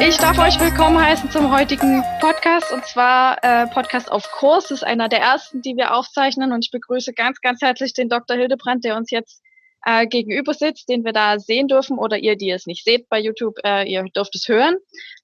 [0.00, 4.68] Ich darf euch willkommen heißen zum heutigen Podcast und zwar äh, Podcast auf Kurs.
[4.68, 8.08] Das ist einer der ersten, die wir aufzeichnen und ich begrüße ganz, ganz herzlich den
[8.08, 8.36] Dr.
[8.36, 9.42] Hildebrand, der uns jetzt
[9.84, 13.20] äh, gegenüber sitzt, den wir da sehen dürfen oder ihr, die es nicht seht bei
[13.20, 14.76] YouTube, äh, ihr dürft es hören.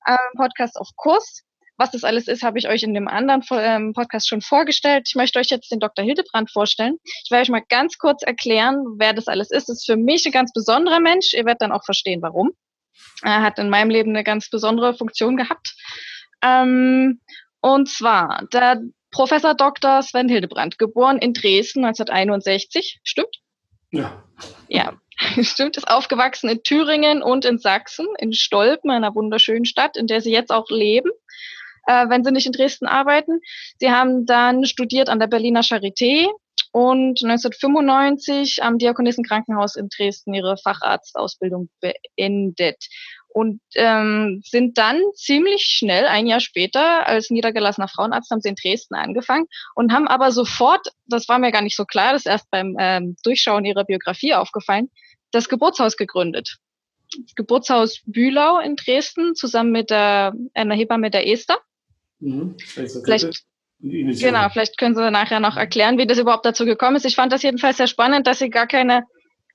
[0.07, 1.43] Ähm, Podcast auf Kurs.
[1.77, 5.05] Was das alles ist, habe ich euch in dem anderen ähm, Podcast schon vorgestellt.
[5.09, 6.05] Ich möchte euch jetzt den Dr.
[6.05, 6.99] Hildebrand vorstellen.
[7.25, 9.69] Ich werde euch mal ganz kurz erklären, wer das alles ist.
[9.69, 11.35] Das ist für mich ein ganz besonderer Mensch.
[11.35, 12.53] Ihr werdet dann auch verstehen, warum.
[13.23, 15.75] Er hat in meinem Leben eine ganz besondere Funktion gehabt.
[16.43, 17.21] Ähm,
[17.61, 18.81] und zwar der
[19.11, 20.03] Professor Dr.
[20.03, 23.01] Sven Hildebrand, geboren in Dresden 1961.
[23.03, 23.41] Stimmt?
[23.91, 24.25] Ja.
[24.69, 24.95] Ja,
[25.43, 25.77] stimmt.
[25.77, 30.33] Ist aufgewachsen in Thüringen und in Sachsen, in Stolpen, einer wunderschönen Stadt, in der sie
[30.33, 31.11] jetzt auch leben
[31.87, 33.41] äh, wenn sie nicht in Dresden arbeiten.
[33.79, 36.29] Sie haben dann studiert an der Berliner Charité
[36.73, 42.85] und 1995 am Diakonissenkrankenhaus in Dresden ihre Facharztausbildung beendet
[43.35, 48.55] und ähm, sind dann ziemlich schnell, ein Jahr später, als niedergelassener Frauenarzt, haben sie in
[48.55, 52.31] Dresden angefangen und haben aber sofort, das war mir gar nicht so klar, das ist
[52.31, 54.89] erst beim ähm, Durchschauen ihrer Biografie aufgefallen,
[55.33, 56.59] das Geburtshaus gegründet.
[57.23, 61.59] Das Geburtshaus Bühlau in Dresden, zusammen mit der, einer Hebamme der Esther.
[62.25, 62.57] Mhm.
[62.59, 63.45] Vielleicht,
[63.79, 67.05] genau, vielleicht können Sie nachher noch erklären, wie das überhaupt dazu gekommen ist.
[67.05, 69.05] Ich fand das jedenfalls sehr spannend, dass Sie gar keine,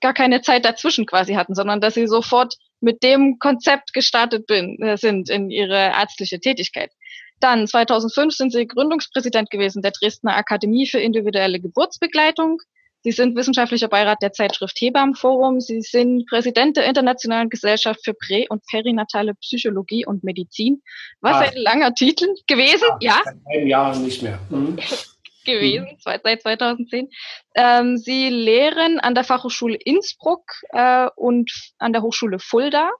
[0.01, 4.79] gar keine Zeit dazwischen quasi hatten, sondern dass Sie sofort mit dem Konzept gestartet bin,
[4.81, 6.91] äh, sind in Ihre ärztliche Tätigkeit.
[7.39, 12.61] Dann 2005 sind Sie Gründungspräsident gewesen der Dresdner Akademie für individuelle Geburtsbegleitung.
[13.01, 15.61] Sie sind wissenschaftlicher Beirat der Zeitschrift Hebammenforum.
[15.61, 20.81] Sie sind Präsident der Internationalen Gesellschaft für Prä- und Perinatale Psychologie und Medizin.
[21.21, 21.39] Was ah.
[21.39, 23.21] ein langer Titel gewesen, ja?
[23.23, 24.39] Seit einem Jahr nicht mehr.
[24.49, 24.77] Mhm.
[25.45, 25.97] gewesen, mhm.
[25.99, 27.09] seit 2010.
[27.55, 32.91] Ähm, Sie lehren an der Fachhochschule Innsbruck äh, und an der Hochschule Fulda.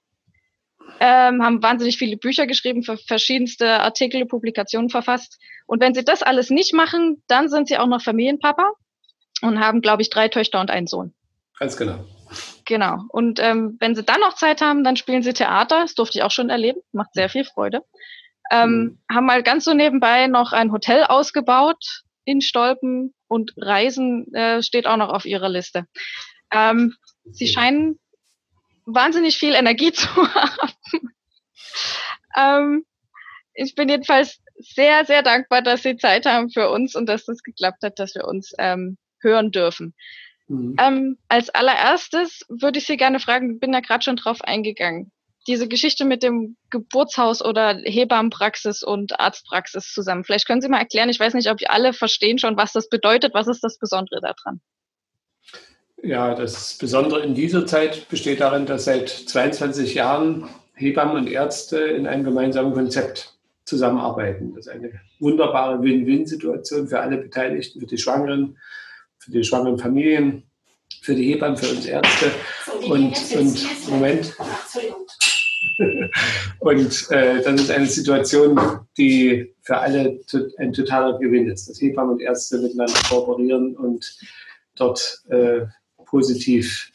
[1.01, 5.37] Ähm, haben wahnsinnig viele Bücher geschrieben, verschiedenste Artikel, Publikationen verfasst.
[5.67, 8.73] Und wenn Sie das alles nicht machen, dann sind Sie auch noch Familienpapa
[9.41, 11.13] und haben, glaube ich, drei Töchter und einen Sohn.
[11.57, 12.05] Ganz genau.
[12.65, 12.99] Genau.
[13.09, 15.81] Und ähm, wenn sie dann noch Zeit haben, dann spielen sie Theater.
[15.81, 16.79] Das durfte ich auch schon erleben.
[16.91, 17.83] Macht sehr viel Freude.
[18.51, 18.99] Ähm, mhm.
[19.11, 24.85] Haben mal ganz so nebenbei noch ein Hotel ausgebaut in Stolpen und Reisen äh, steht
[24.85, 25.85] auch noch auf ihrer Liste.
[26.51, 26.95] Ähm,
[27.31, 27.99] sie scheinen
[28.85, 30.73] wahnsinnig viel Energie zu haben.
[32.37, 32.85] ähm,
[33.53, 37.43] ich bin jedenfalls sehr, sehr dankbar, dass Sie Zeit haben für uns und dass das
[37.43, 39.93] geklappt hat, dass wir uns ähm, hören dürfen.
[40.47, 40.75] Mhm.
[40.79, 45.11] Ähm, als allererstes würde ich Sie gerne fragen, bin da gerade schon drauf eingegangen.
[45.47, 50.23] Diese Geschichte mit dem Geburtshaus oder Hebammenpraxis und Arztpraxis zusammen.
[50.23, 53.33] Vielleicht können Sie mal erklären, ich weiß nicht, ob alle verstehen schon, was das bedeutet.
[53.33, 54.59] Was ist das Besondere daran?
[56.01, 61.79] Ja, das Besondere in dieser Zeit besteht darin, dass seit 22 Jahren Hebammen und Ärzte
[61.79, 63.33] in einem gemeinsamen Konzept
[63.65, 64.53] zusammenarbeiten.
[64.55, 68.57] Das ist eine wunderbare Win-Win-Situation für alle Beteiligten, für die Schwangeren,
[69.29, 70.43] für die schwangeren Familien,
[71.01, 72.31] für die Hebammen, für uns Ärzte.
[72.87, 74.33] Und, und Moment.
[76.59, 78.59] und äh, das ist eine Situation,
[78.97, 80.19] die für alle
[80.57, 84.17] ein totaler Gewinn ist, dass Hebammen und Ärzte miteinander kooperieren und
[84.75, 85.61] dort äh,
[86.05, 86.91] positiv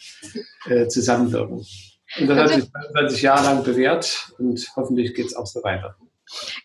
[0.67, 1.65] äh, zusammenwirken.
[2.21, 5.97] Und das hat sich 20 Jahre lang bewährt und hoffentlich geht es auch so weiter.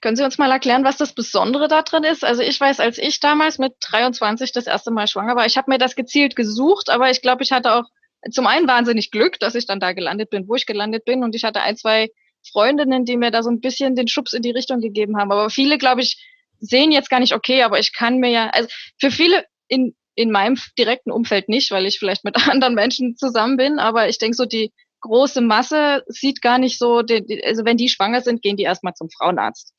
[0.02, 2.24] Können Sie uns mal erklären, was das Besondere daran ist?
[2.24, 5.72] Also ich weiß, als ich damals mit 23 das erste Mal schwanger war, ich habe
[5.72, 7.85] mir das gezielt gesucht, aber ich glaube, ich hatte auch
[8.31, 11.24] zum einen wahnsinnig Glück, dass ich dann da gelandet bin, wo ich gelandet bin.
[11.24, 12.09] Und ich hatte ein, zwei
[12.52, 15.31] Freundinnen, die mir da so ein bisschen den Schubs in die Richtung gegeben haben.
[15.31, 16.24] Aber viele, glaube ich,
[16.59, 18.68] sehen jetzt gar nicht, okay, aber ich kann mir ja, also
[19.00, 23.58] für viele in, in meinem direkten Umfeld nicht, weil ich vielleicht mit anderen Menschen zusammen
[23.58, 24.72] bin, aber ich denke so, die
[25.02, 29.10] große Masse sieht gar nicht so, also wenn die schwanger sind, gehen die erstmal zum
[29.10, 29.74] Frauenarzt.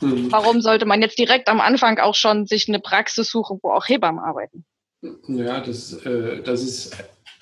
[0.00, 0.30] Mhm.
[0.30, 3.88] Warum sollte man jetzt direkt am Anfang auch schon sich eine Praxis suchen, wo auch
[3.88, 4.64] Hebammen arbeiten?
[5.28, 6.96] Ja, das, äh, das ist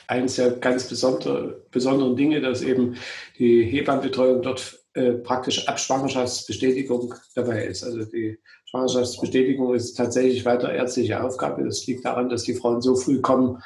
[0.06, 2.96] eines der ganz besondere, besonderen Dinge, dass eben
[3.38, 7.82] die Hebammenbetreuung dort äh, praktisch ab Schwangerschaftsbestätigung dabei ist.
[7.82, 11.64] Also die Schwangerschaftsbestätigung ist tatsächlich weiter ärztliche Aufgabe.
[11.64, 13.62] Das liegt daran, dass die Frauen so früh kommen,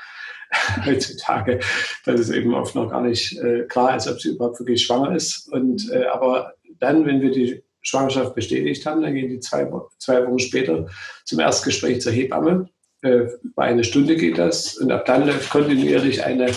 [0.87, 1.61] heutzutage,
[2.05, 5.15] dass es eben oft noch gar nicht äh, klar ist, ob sie überhaupt wirklich schwanger
[5.15, 5.49] ist.
[5.53, 9.69] Und äh, aber dann, wenn wir die Schwangerschaft bestätigt haben, dann gehen die zwei,
[9.99, 10.87] zwei Wochen später
[11.25, 12.69] zum Erstgespräch zur Hebamme.
[13.03, 16.51] Äh, über eine Stunde geht das und ab dann läuft kontinuierlich eine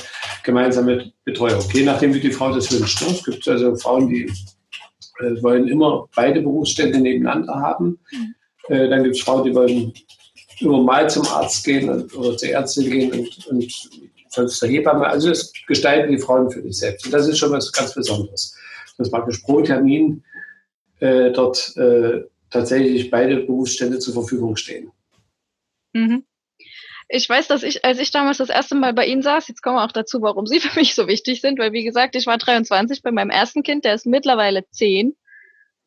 [0.44, 3.02] gemeinsame Betreuung, je nachdem, wie die Frau das wünscht.
[3.02, 4.24] Es gibt also Frauen, die
[5.20, 8.00] äh, wollen immer beide Berufsstände nebeneinander haben.
[8.12, 8.36] Mhm.
[8.70, 9.94] Äh, dann gibt es Frauen, die wollen
[10.62, 15.08] immer mal zum Arzt gehen und, oder zur Ärztin gehen und, und der Hebamme.
[15.08, 17.06] Also das gestalten die Frauen für sich selbst.
[17.06, 18.56] Und das ist schon was ganz Besonderes.
[18.98, 20.24] Dass praktisch pro Termin
[21.00, 24.92] äh, dort äh, tatsächlich beide Berufsstände zur Verfügung stehen.
[25.94, 26.24] Mhm.
[27.14, 29.76] Ich weiß, dass ich, als ich damals das erste Mal bei Ihnen saß, jetzt kommen
[29.76, 32.38] wir auch dazu, warum Sie für mich so wichtig sind, weil wie gesagt, ich war
[32.38, 35.16] 23 bei meinem ersten Kind, der ist mittlerweile 10.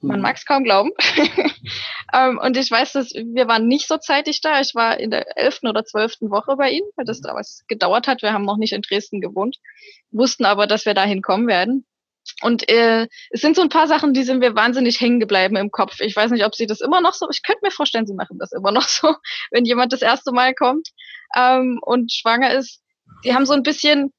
[0.04, 0.22] Man mhm.
[0.22, 0.90] mag es kaum glauben.
[2.12, 4.60] ähm, und ich weiß, dass wir waren nicht so zeitig da.
[4.60, 8.22] Ich war in der elften oder zwölften Woche bei Ihnen, weil das damals gedauert hat.
[8.22, 9.58] Wir haben noch nicht in Dresden gewohnt,
[10.10, 11.86] wussten aber, dass wir dahin kommen werden.
[12.42, 15.70] Und äh, es sind so ein paar Sachen, die sind mir wahnsinnig hängen geblieben im
[15.70, 16.00] Kopf.
[16.00, 18.38] Ich weiß nicht, ob Sie das immer noch so, ich könnte mir vorstellen, Sie machen
[18.38, 19.14] das immer noch so,
[19.50, 20.88] wenn jemand das erste Mal kommt
[21.36, 22.80] ähm, und schwanger ist.
[23.24, 24.12] Die haben so ein bisschen,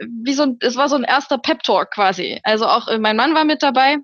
[0.00, 2.40] wie so ein, es war so ein erster Pep-Talk quasi.
[2.42, 3.98] Also auch äh, mein Mann war mit dabei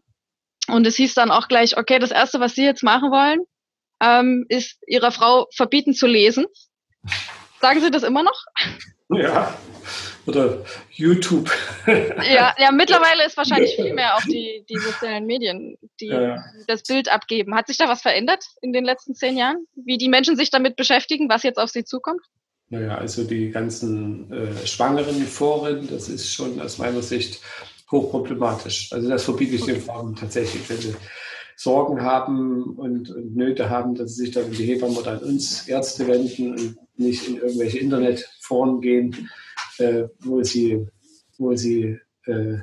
[0.69, 3.41] und es hieß dann auch gleich, okay, das Erste, was Sie jetzt machen wollen,
[4.01, 6.47] ähm, ist Ihrer Frau verbieten zu lesen.
[7.61, 8.45] Sagen Sie das immer noch?
[9.11, 9.57] Ja,
[10.27, 11.51] oder YouTube.
[11.87, 16.45] ja, ja, mittlerweile ist wahrscheinlich viel mehr auf die, die sozialen Medien, die ja.
[16.67, 17.55] das Bild abgeben.
[17.55, 19.67] Hat sich da was verändert in den letzten zehn Jahren?
[19.75, 22.21] Wie die Menschen sich damit beschäftigen, was jetzt auf sie zukommt?
[22.69, 27.41] Naja, also die ganzen äh, schwangeren Foren, das ist schon aus meiner Sicht
[27.91, 28.93] hochproblematisch.
[28.93, 30.95] Also das verbiete ich den Frauen tatsächlich, wenn sie
[31.57, 35.19] Sorgen haben und, und, Nöte haben, dass sie sich dann an die Hebamme oder an
[35.19, 39.29] uns Ärzte wenden und nicht in irgendwelche Internetforen gehen
[39.79, 40.87] äh, wo sie,
[41.39, 42.59] wo sie äh,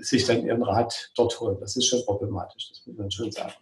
[0.00, 1.58] sich dann ihren Rat dort holen.
[1.60, 3.54] Das ist schon problematisch, das muss man schon sagen.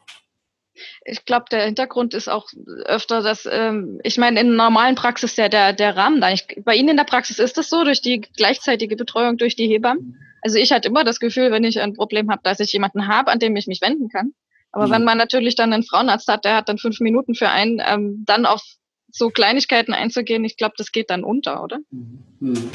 [1.09, 2.49] Ich glaube, der Hintergrund ist auch
[2.85, 6.33] öfter, dass, ähm, ich meine, in der normalen Praxis ja der, der Rahmen da.
[6.33, 9.69] Ich, bei Ihnen in der Praxis ist das so, durch die gleichzeitige Betreuung durch die
[9.69, 10.19] Hebammen?
[10.43, 13.31] Also ich hatte immer das Gefühl, wenn ich ein Problem habe, dass ich jemanden habe,
[13.31, 14.33] an dem ich mich wenden kann.
[14.73, 14.91] Aber mhm.
[14.93, 18.25] wenn man natürlich dann einen Frauenarzt hat, der hat dann fünf Minuten für einen, ähm,
[18.27, 18.63] dann auf
[19.11, 21.79] so Kleinigkeiten einzugehen, ich glaube, das geht dann unter, oder?
[21.91, 22.71] Mhm.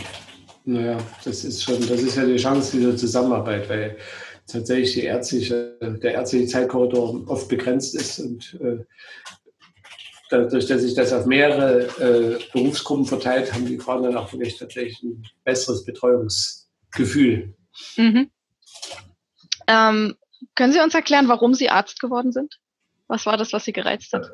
[0.64, 3.98] Naja, das ist schon, das ist ja die Chance dieser Zusammenarbeit, weil
[4.52, 8.86] tatsächlich die ärztliche, der ärztliche Zeitkorridor oft begrenzt ist und äh,
[10.30, 14.58] dadurch, dass sich das auf mehrere äh, Berufsgruppen verteilt, haben die Frauen dann auch wirklich
[14.58, 17.54] tatsächlich ein besseres Betreuungsgefühl.
[17.98, 18.32] Mhm.
[19.68, 20.16] Ähm,
[20.56, 22.60] können Sie uns erklären, warum Sie Arzt geworden sind?
[23.08, 24.32] Was war das, was Sie gereizt hat?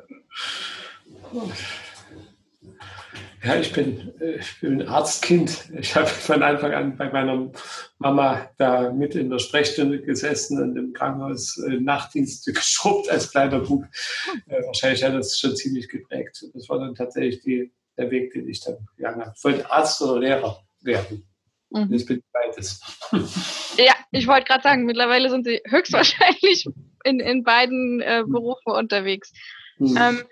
[3.48, 5.70] Ja, ich bin, äh, ich bin ein Arztkind.
[5.80, 7.50] Ich habe von Anfang an bei meiner
[7.96, 13.60] Mama da mit in der Sprechstunde gesessen und im Krankenhaus äh, Nachtdienste geschrubbt als kleiner
[13.60, 13.84] Bub.
[14.48, 16.44] Äh, wahrscheinlich hat das schon ziemlich geprägt.
[16.52, 19.34] Das war dann tatsächlich die, der Weg, den ich dann gegangen habe.
[19.38, 21.26] Von Arzt oder Lehrer werden.
[21.70, 21.90] Mhm.
[21.90, 22.80] Das bin beides.
[23.78, 26.66] Ja, ich wollte gerade sagen, mittlerweile sind Sie höchstwahrscheinlich
[27.04, 29.32] in, in beiden äh, Berufen unterwegs.
[29.78, 29.96] Mhm.
[29.96, 30.22] Ähm,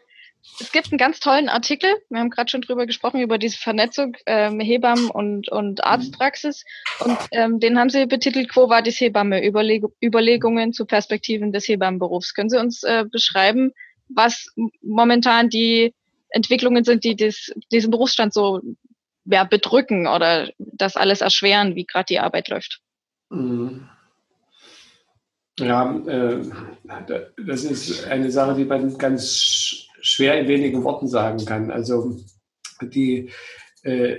[0.61, 1.91] es gibt einen ganz tollen Artikel.
[2.09, 6.65] Wir haben gerade schon drüber gesprochen, über diese Vernetzung ähm, Hebammen und, und Arztpraxis.
[7.01, 9.45] Und ähm, den haben Sie betitelt, Quo Vadis Hebamme?
[9.45, 12.35] Überleg Überlegungen zu Perspektiven des Hebammenberufs.
[12.35, 13.73] Können Sie uns äh, beschreiben,
[14.09, 14.49] was
[14.83, 15.95] momentan die
[16.31, 18.61] Entwicklungen sind, die des, diesen Berufsstand so
[19.27, 22.81] ja, bedrücken oder das alles erschweren, wie gerade die Arbeit läuft?
[23.31, 23.89] Mhm.
[25.59, 26.43] Ja, äh,
[27.47, 31.71] das ist eine Sache, die man ganz schwer in wenigen Worten sagen kann.
[31.71, 32.17] Also
[32.81, 33.31] die,
[33.83, 34.17] äh,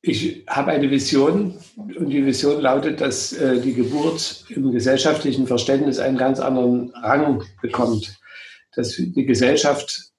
[0.00, 5.98] ich habe eine Vision und die Vision lautet, dass äh, die Geburt im gesellschaftlichen Verständnis
[5.98, 8.18] einen ganz anderen Rang bekommt.
[8.74, 10.12] Dass die Gesellschaft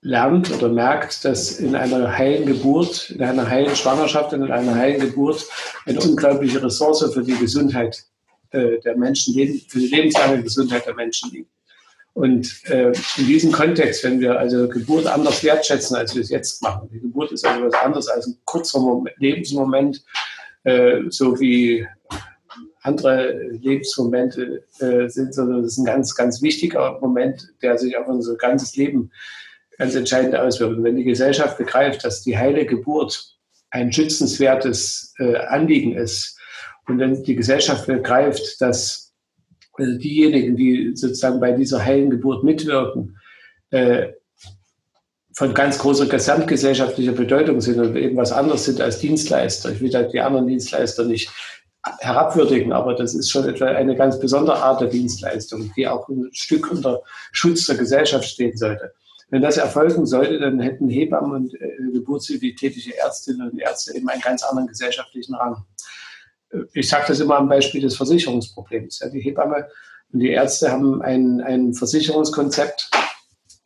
[0.00, 4.74] lernt oder merkt, dass in einer heilen Geburt, in einer heilen Schwangerschaft und in einer
[4.74, 5.46] heilen Geburt
[5.86, 8.04] eine unglaubliche Ressource für die Gesundheit
[8.50, 9.34] äh, der Menschen,
[9.68, 11.50] für die lebenslange Gesundheit der Menschen liegt.
[12.18, 16.60] Und äh, in diesem Kontext, wenn wir also Geburt anders wertschätzen, als wir es jetzt
[16.60, 20.02] machen, die Geburt ist also was anderes als ein kurzer Moment, Lebensmoment,
[20.64, 21.86] äh, so wie
[22.80, 28.08] andere Lebensmomente äh, sind, sondern es ist ein ganz, ganz wichtiger Moment, der sich auf
[28.08, 29.12] unser ganzes Leben
[29.76, 30.76] ganz entscheidend auswirkt.
[30.76, 33.36] Und wenn die Gesellschaft begreift, dass die heile Geburt
[33.70, 36.36] ein schützenswertes äh, Anliegen ist
[36.88, 39.07] und wenn die Gesellschaft begreift, dass
[39.78, 43.16] also diejenigen, die sozusagen bei dieser heilen Geburt mitwirken,
[43.70, 44.08] äh,
[45.34, 49.70] von ganz großer gesamtgesellschaftlicher Bedeutung sind und eben was anderes sind als Dienstleister.
[49.70, 51.30] Ich will da die anderen Dienstleister nicht
[52.00, 56.28] herabwürdigen, aber das ist schon etwa eine ganz besondere Art der Dienstleistung, die auch ein
[56.32, 58.92] Stück unter Schutz der Gesellschaft stehen sollte.
[59.30, 64.08] Wenn das erfolgen sollte, dann hätten Hebammen und äh, geburtshilflich tätige Ärztinnen und Ärzte eben
[64.08, 65.64] einen ganz anderen gesellschaftlichen Rang
[66.72, 69.00] ich sage das immer am Beispiel des Versicherungsproblems.
[69.00, 69.68] Ja, die Hebamme
[70.12, 72.90] und die Ärzte haben ein, ein Versicherungskonzept,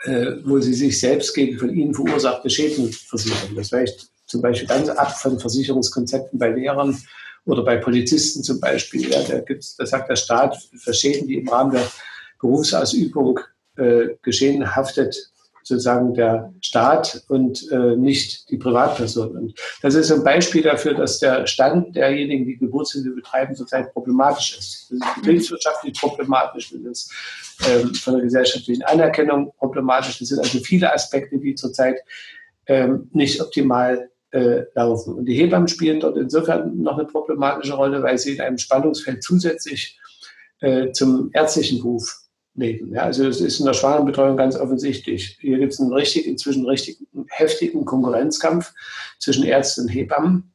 [0.04, 3.54] äh, wo sie sich selbst gegen von ihnen verursachte Schäden versichern.
[3.54, 7.00] Das weicht zum Beispiel ganz ab von Versicherungskonzepten bei Lehrern
[7.44, 9.10] oder bei Polizisten zum Beispiel.
[9.10, 11.86] Ja, da, gibt's, da sagt der Staat, für Schäden, die im Rahmen der
[12.40, 13.40] Berufsausübung
[13.76, 15.31] äh, geschehen, haftet
[15.62, 19.36] sozusagen der Staat und äh, nicht die Privatperson.
[19.36, 24.58] Und das ist ein Beispiel dafür, dass der Stand derjenigen, die Geburtshilfe betreiben, zurzeit problematisch
[24.58, 24.90] ist.
[24.90, 27.12] Das ist betriebswirtschaftlich problematisch, das ist
[27.68, 30.18] ähm, von der gesellschaftlichen Anerkennung problematisch.
[30.18, 31.98] Das sind also viele Aspekte, die zurzeit
[32.66, 35.14] ähm, nicht optimal äh, laufen.
[35.14, 39.22] Und die Hebammen spielen dort insofern noch eine problematische Rolle, weil sie in einem Spannungsfeld
[39.22, 39.98] zusätzlich
[40.60, 42.21] äh, zum ärztlichen Beruf
[42.54, 42.92] leben.
[42.92, 45.38] Ja, also es ist in der Schwanenbetreuung ganz offensichtlich.
[45.40, 48.72] Hier gibt es einen richtig, inzwischen richtig heftigen Konkurrenzkampf
[49.18, 50.52] zwischen Ärzten und Hebammen,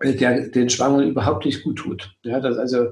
[0.00, 2.16] äh, der den Schwangeren überhaupt nicht gut tut.
[2.22, 2.88] Ja, dass also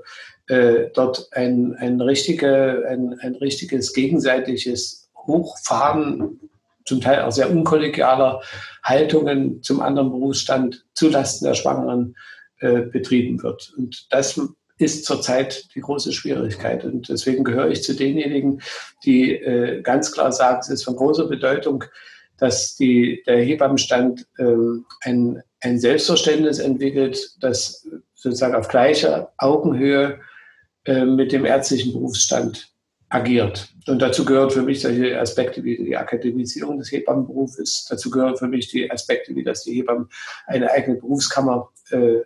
[0.46, 6.40] äh, dort ein, ein, richtige, ein, ein richtiges gegenseitiges Hochfahren
[6.84, 8.42] zum Teil auch sehr unkollegialer
[8.82, 12.14] Haltungen zum anderen Berufsstand zulasten der Schwangeren
[12.60, 13.72] äh, betrieben wird.
[13.76, 14.38] Und das
[14.78, 16.84] ist zurzeit die große Schwierigkeit.
[16.84, 18.60] Und deswegen gehöre ich zu denjenigen,
[19.04, 21.84] die äh, ganz klar sagen, es ist von großer Bedeutung,
[22.38, 30.18] dass die, der Hebammenstand ähm, ein, ein Selbstverständnis entwickelt, das sozusagen auf gleicher Augenhöhe
[30.84, 32.74] äh, mit dem ärztlichen Berufsstand
[33.08, 33.68] agiert.
[33.86, 37.86] Und dazu gehören für mich solche Aspekte wie die Akademisierung des Hebammenberufes.
[37.88, 40.08] Dazu gehören für mich die Aspekte wie, dass die Hebammen
[40.46, 42.22] eine eigene Berufskammer äh,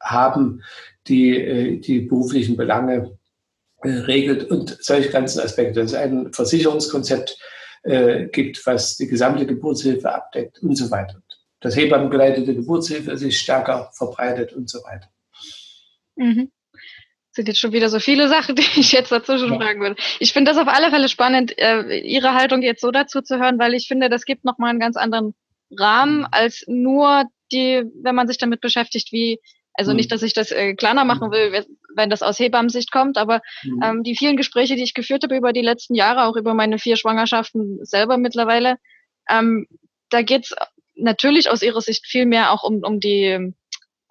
[0.00, 0.62] haben,
[1.06, 3.18] die äh, die beruflichen Belange
[3.82, 5.80] äh, regelt und solche ganzen Aspekte.
[5.80, 7.38] Dass es ein Versicherungskonzept
[7.82, 11.22] äh, gibt, was die gesamte Geburtshilfe abdeckt und so weiter.
[11.60, 15.08] Dass hebammengeleitete Geburtshilfe sich stärker verbreitet und so weiter.
[16.16, 16.50] Mhm
[17.36, 19.60] sind jetzt schon wieder so viele Sachen, die ich jetzt dazwischen ja.
[19.60, 19.96] fragen würde.
[20.18, 23.58] Ich finde das auf alle Fälle spannend, äh, Ihre Haltung jetzt so dazu zu hören,
[23.60, 25.34] weil ich finde, das gibt nochmal einen ganz anderen
[25.70, 26.26] Rahmen mhm.
[26.32, 29.38] als nur die, wenn man sich damit beschäftigt, wie,
[29.76, 29.96] also mhm.
[29.96, 31.64] nicht, dass ich das äh, kleiner machen will,
[31.94, 33.82] wenn das aus Hebammensicht kommt, aber mhm.
[33.82, 36.78] ähm, die vielen Gespräche, die ich geführt habe über die letzten Jahre, auch über meine
[36.78, 38.76] vier Schwangerschaften selber mittlerweile,
[39.28, 39.66] ähm,
[40.10, 40.54] da geht's
[40.94, 43.52] natürlich aus ihrer Sicht viel mehr auch um, um die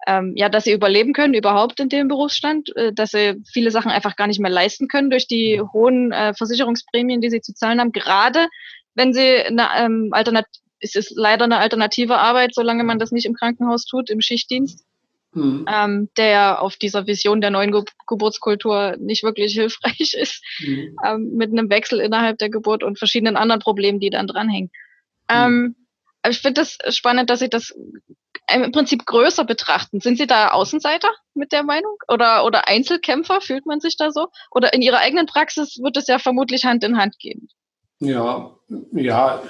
[0.06, 3.90] ähm, ja, dass sie überleben können überhaupt in dem Berufsstand, äh, dass sie viele Sachen
[3.90, 7.80] einfach gar nicht mehr leisten können durch die hohen äh, Versicherungsprämien, die sie zu zahlen
[7.80, 7.90] haben.
[7.90, 8.46] Gerade
[8.94, 10.46] wenn sie eine ähm, Alternat
[10.78, 14.84] es ist leider eine alternative Arbeit, solange man das nicht im Krankenhaus tut, im Schichtdienst,
[15.36, 15.66] mhm.
[15.72, 20.96] ähm, der auf dieser Vision der neuen Ge Geburtskultur nicht wirklich hilfreich ist, mhm.
[21.04, 24.70] ähm, mit einem Wechsel innerhalb der Geburt und verschiedenen anderen Problemen, die dann dranhängen.
[25.30, 25.36] Mhm.
[25.36, 25.76] Ähm,
[26.28, 27.72] ich finde das spannend, dass Sie das
[28.52, 30.00] im Prinzip größer betrachten.
[30.00, 31.96] Sind Sie da Außenseiter mit der Meinung?
[32.08, 33.40] Oder, oder Einzelkämpfer?
[33.40, 34.28] Fühlt man sich da so?
[34.50, 37.48] Oder in Ihrer eigenen Praxis wird es ja vermutlich Hand in Hand gehen?
[37.98, 38.56] Ja,
[38.92, 39.42] ja,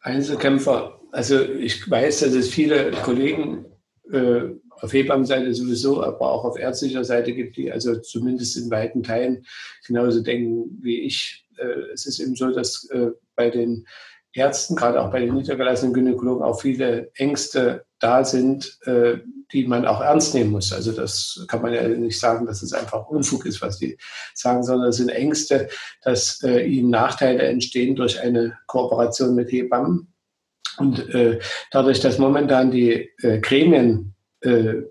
[0.00, 1.00] Einzelkämpfer.
[1.12, 3.66] Also ich weiß, dass es viele Kollegen
[4.12, 4.42] äh,
[4.80, 9.44] auf Hebammenseite sowieso, aber auch auf ärztlicher Seite gibt, die also zumindest in weiten Teilen
[9.86, 11.46] genauso denken wie ich.
[11.58, 13.86] Äh, es ist eben so, dass äh, bei den
[14.32, 19.18] Ärzten, gerade auch bei den niedergelassenen Gynäkologen, auch viele Ängste da sind, äh,
[19.52, 20.72] die man auch ernst nehmen muss.
[20.72, 23.98] Also das kann man ja nicht sagen, dass es einfach Unfug ist, was die
[24.34, 25.68] sagen, sondern es sind Ängste,
[26.04, 30.10] dass ihnen Nachteile entstehen durch eine Kooperation mit Hebammen.
[30.80, 31.38] Und äh,
[31.70, 34.82] dadurch, dass momentan die äh, Gremien äh,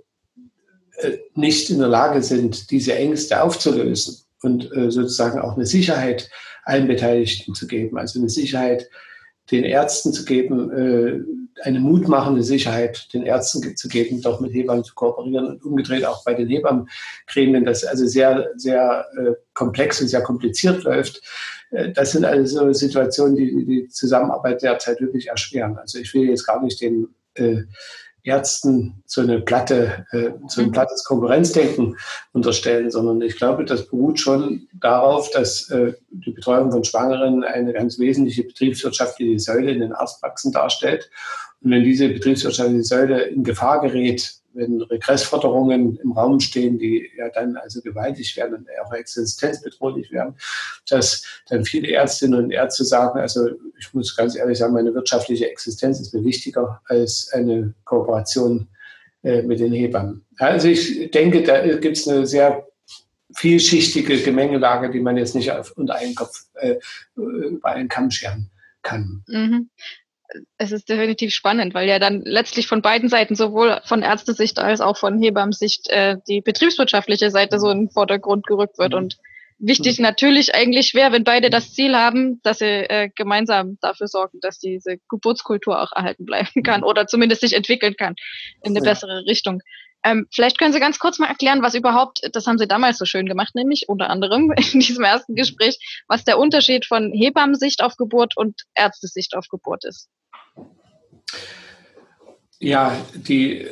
[1.01, 6.29] äh, nicht in der Lage sind, diese Ängste aufzulösen und äh, sozusagen auch eine Sicherheit
[6.63, 8.89] allen Beteiligten zu geben, also eine Sicherheit
[9.51, 14.83] den Ärzten zu geben, äh, eine mutmachende Sicherheit den Ärzten zu geben, doch mit Hebammen
[14.83, 20.07] zu kooperieren und umgedreht auch bei den Hebammengremien, das also sehr, sehr äh, komplex und
[20.07, 21.21] sehr kompliziert läuft.
[21.71, 25.77] Äh, das sind also Situationen, die die Zusammenarbeit derzeit wirklich erschweren.
[25.77, 27.07] Also ich will jetzt gar nicht den
[28.23, 30.71] Ärzten so eine platte, äh, so ein mhm.
[30.71, 31.97] plattes Konkurrenzdenken
[32.33, 37.73] unterstellen, sondern ich glaube, das beruht schon darauf, dass äh, die Betreuung von Schwangeren eine
[37.73, 41.09] ganz wesentliche betriebswirtschaftliche Säule in den Arztpraxen darstellt.
[41.61, 47.29] Und wenn diese betriebswirtschaftliche Säule in Gefahr gerät, wenn Regressforderungen im Raum stehen, die ja
[47.29, 50.35] dann also gewaltig werden und auch existenzbedrohlich werden,
[50.89, 55.49] dass dann viele Ärztinnen und Ärzte sagen, also ich muss ganz ehrlich sagen, meine wirtschaftliche
[55.49, 58.67] Existenz ist mir wichtiger als eine Kooperation
[59.23, 60.25] äh, mit den Hebammen.
[60.37, 62.67] Also ich denke, da gibt es eine sehr
[63.35, 66.75] vielschichtige Gemengelage, die man jetzt nicht auf, unter einen Kopf äh,
[67.15, 68.49] bei einen Kamm scheren
[68.81, 69.23] kann.
[69.27, 69.69] Mhm
[70.57, 74.81] es ist definitiv spannend, weil ja dann letztlich von beiden Seiten, sowohl von Ärztesicht als
[74.81, 78.91] auch von Hebammensicht, äh, die betriebswirtschaftliche Seite so in den Vordergrund gerückt wird.
[78.91, 78.97] Mhm.
[78.97, 79.17] Und
[79.57, 80.03] wichtig mhm.
[80.03, 84.59] natürlich eigentlich wäre, wenn beide das Ziel haben, dass sie äh, gemeinsam dafür sorgen, dass
[84.59, 88.15] diese Geburtskultur auch erhalten bleiben kann oder zumindest sich entwickeln kann
[88.61, 88.91] in eine ja.
[88.91, 89.61] bessere Richtung.
[90.03, 93.05] Ähm, vielleicht können Sie ganz kurz mal erklären, was überhaupt, das haben Sie damals so
[93.05, 95.77] schön gemacht, nämlich unter anderem in diesem ersten Gespräch,
[96.07, 100.07] was der Unterschied von Hebammensicht auf Geburt und Ärztesicht auf Geburt ist.
[102.59, 103.65] Ja, die,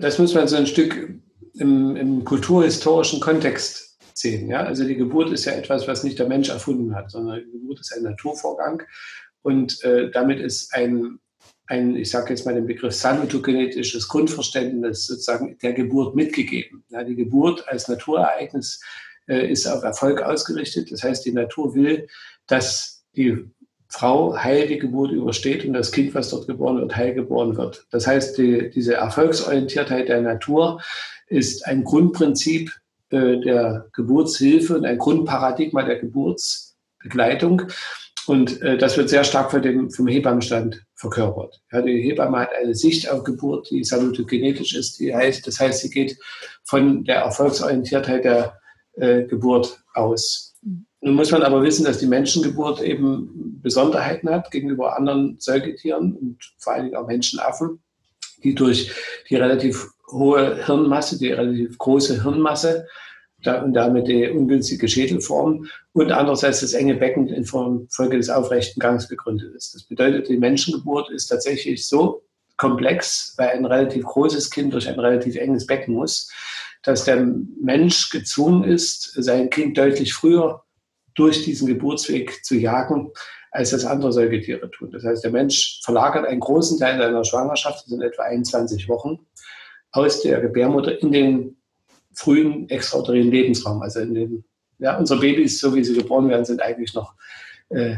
[0.00, 1.20] das muss man so ein Stück
[1.54, 4.48] im, im kulturhistorischen Kontext sehen.
[4.48, 4.62] Ja?
[4.62, 7.80] Also die Geburt ist ja etwas, was nicht der Mensch erfunden hat, sondern die Geburt
[7.80, 8.82] ist ein Naturvorgang
[9.42, 11.18] und äh, damit ist ein,
[11.70, 16.82] ein, ich sage jetzt mal den Begriff salutogenetisches Grundverständnis sozusagen der Geburt mitgegeben.
[16.88, 18.82] Ja, die Geburt als Naturereignis
[19.28, 20.90] äh, ist auf Erfolg ausgerichtet.
[20.90, 22.08] Das heißt, die Natur will,
[22.48, 23.48] dass die
[23.86, 27.86] Frau heil die Geburt übersteht und das Kind, was dort geboren wird, heil geboren wird.
[27.92, 30.82] Das heißt, die, diese Erfolgsorientiertheit der Natur
[31.28, 32.72] ist ein Grundprinzip
[33.10, 37.62] äh, der Geburtshilfe und ein Grundparadigma der Geburtsbegleitung.
[38.26, 41.60] Und äh, das wird sehr stark von dem, vom Hebammenstand verkörpert.
[41.72, 45.00] Ja, die Hebamme hat eine Sicht auf Geburt, die salutogenetisch ist.
[45.00, 46.18] Die heißt, das heißt, sie geht
[46.64, 48.58] von der Erfolgsorientiertheit der
[48.96, 50.54] äh, Geburt aus.
[51.00, 56.38] Nun muss man aber wissen, dass die Menschengeburt eben Besonderheiten hat gegenüber anderen Säugetieren und
[56.58, 57.80] vor allen Dingen auch Menschenaffen,
[58.44, 58.92] die durch
[59.28, 62.86] die relativ hohe Hirnmasse, die relativ große Hirnmasse
[63.46, 69.08] und damit die ungünstige Schädelform und andererseits das enge Becken in Folge des aufrechten Gangs
[69.08, 69.74] begründet ist.
[69.74, 72.22] Das bedeutet, die Menschengeburt ist tatsächlich so
[72.56, 76.30] komplex, weil ein relativ großes Kind durch ein relativ enges Becken muss,
[76.82, 77.26] dass der
[77.60, 80.62] Mensch gezwungen ist, sein Kind deutlich früher
[81.14, 83.10] durch diesen Geburtsweg zu jagen,
[83.50, 84.90] als das andere Säugetiere tun.
[84.92, 89.18] Das heißt, der Mensch verlagert einen großen Teil seiner Schwangerschaft, das sind etwa 21 Wochen,
[89.92, 91.56] aus der Gebärmutter in den
[92.14, 93.82] frühen extrauterinen Lebensraum.
[93.82, 94.44] Also in den,
[94.78, 97.14] ja, unsere Babys, so wie sie geboren werden, sind eigentlich noch
[97.70, 97.96] äh,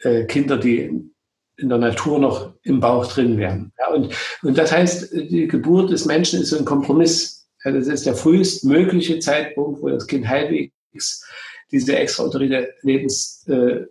[0.00, 1.10] äh, Kinder, die
[1.58, 3.72] in der Natur noch im Bauch drin wären.
[3.78, 7.48] Ja, und, und das heißt, die Geburt des Menschen ist so ein Kompromiss.
[7.64, 11.24] Ja, das ist der frühestmögliche Zeitpunkt, wo das Kind halbwegs
[11.70, 13.88] diese extrauterine Lebensform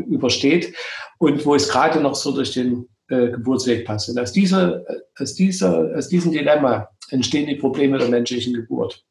[0.00, 0.74] äh, übersteht
[1.18, 4.08] und wo es gerade noch so durch den äh, Geburtsweg passt.
[4.08, 4.84] Und aus, dieser,
[5.18, 9.04] aus, dieser, aus diesem Dilemma entstehen die Probleme der menschlichen Geburt.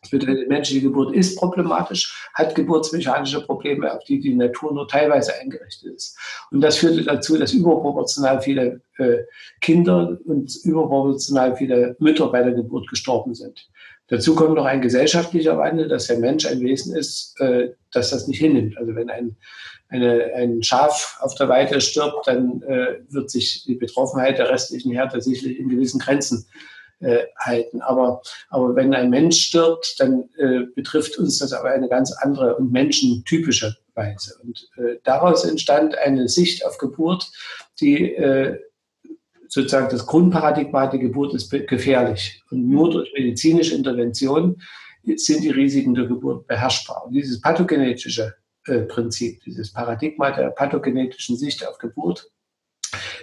[0.00, 4.88] Das bedeutet, die menschliche Geburt ist problematisch, hat geburtsmechanische Probleme, auf die die Natur nur
[4.88, 6.18] teilweise eingerichtet ist.
[6.50, 9.18] Und das führte dazu, dass überproportional viele äh,
[9.60, 13.68] Kinder und überproportional viele Mütter bei der Geburt gestorben sind.
[14.08, 18.26] Dazu kommt noch ein gesellschaftlicher Wandel, dass der Mensch ein Wesen ist, äh, dass das
[18.28, 18.76] nicht hinnimmt.
[18.76, 19.36] Also wenn ein,
[19.88, 24.92] eine, ein Schaf auf der Weide stirbt, dann äh, wird sich die Betroffenheit der restlichen
[24.92, 26.71] Herde sicherlich in gewissen Grenzen äh,
[27.36, 27.80] halten.
[27.82, 32.56] Aber, aber wenn ein Mensch stirbt, dann äh, betrifft uns das aber eine ganz andere
[32.56, 34.36] und menschentypische Weise.
[34.42, 37.30] Und äh, daraus entstand eine Sicht auf Geburt,
[37.80, 38.58] die äh,
[39.48, 42.42] sozusagen das Grundparadigma der Geburt ist gefährlich.
[42.50, 44.62] Und nur durch medizinische Intervention
[45.16, 47.06] sind die Risiken der Geburt beherrschbar.
[47.06, 48.34] Und dieses pathogenetische
[48.66, 52.30] äh, Prinzip, dieses Paradigma der pathogenetischen Sicht auf Geburt,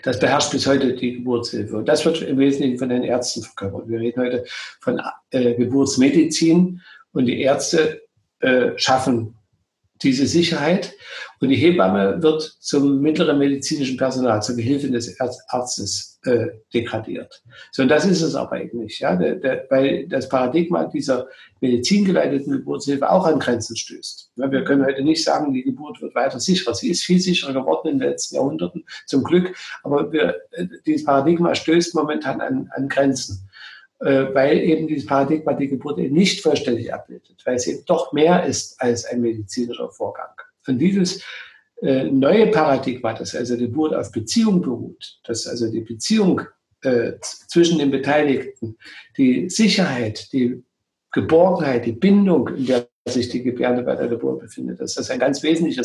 [0.03, 1.77] das beherrscht bis heute die Geburtshilfe.
[1.77, 3.87] Und das wird im Wesentlichen von den Ärzten verkörpert.
[3.87, 4.45] Wir reden heute
[4.79, 6.81] von äh, Geburtsmedizin
[7.13, 8.01] und die Ärzte
[8.39, 9.35] äh, schaffen
[10.01, 10.93] diese Sicherheit.
[11.39, 17.41] Und die Hebamme wird zum mittleren medizinischen Personal, zur Gehilfin des Arztes äh, degradiert.
[17.71, 21.27] So, und das ist es aber eben nicht, ja, der, der, weil das Paradigma dieser
[21.61, 24.31] medizingeleiteten Geburtshilfe auch an Grenzen stößt.
[24.35, 26.73] Ja, wir können heute nicht sagen, die Geburt wird weiter sicherer.
[26.73, 31.05] Sie ist viel sicherer geworden in den letzten Jahrhunderten, zum Glück, aber wir, äh, dieses
[31.05, 33.49] Paradigma stößt momentan an, an Grenzen.
[34.01, 38.13] Äh, weil eben dieses Paradigma die Geburt eben nicht vollständig abbildet, weil es eben doch
[38.13, 40.29] mehr ist als ein medizinischer Vorgang.
[40.69, 41.21] Und dieses
[41.81, 46.41] äh, neue Paradigma, das also Geburt auf Beziehung beruht, dass also die Beziehung
[46.81, 48.77] äh, zwischen den Beteiligten,
[49.17, 50.63] die Sicherheit, die
[51.11, 55.19] Geborgenheit, die Bindung, in der sich die Gebärde bei der Geburt befindet, dass das ein
[55.19, 55.83] ganz wesentlicher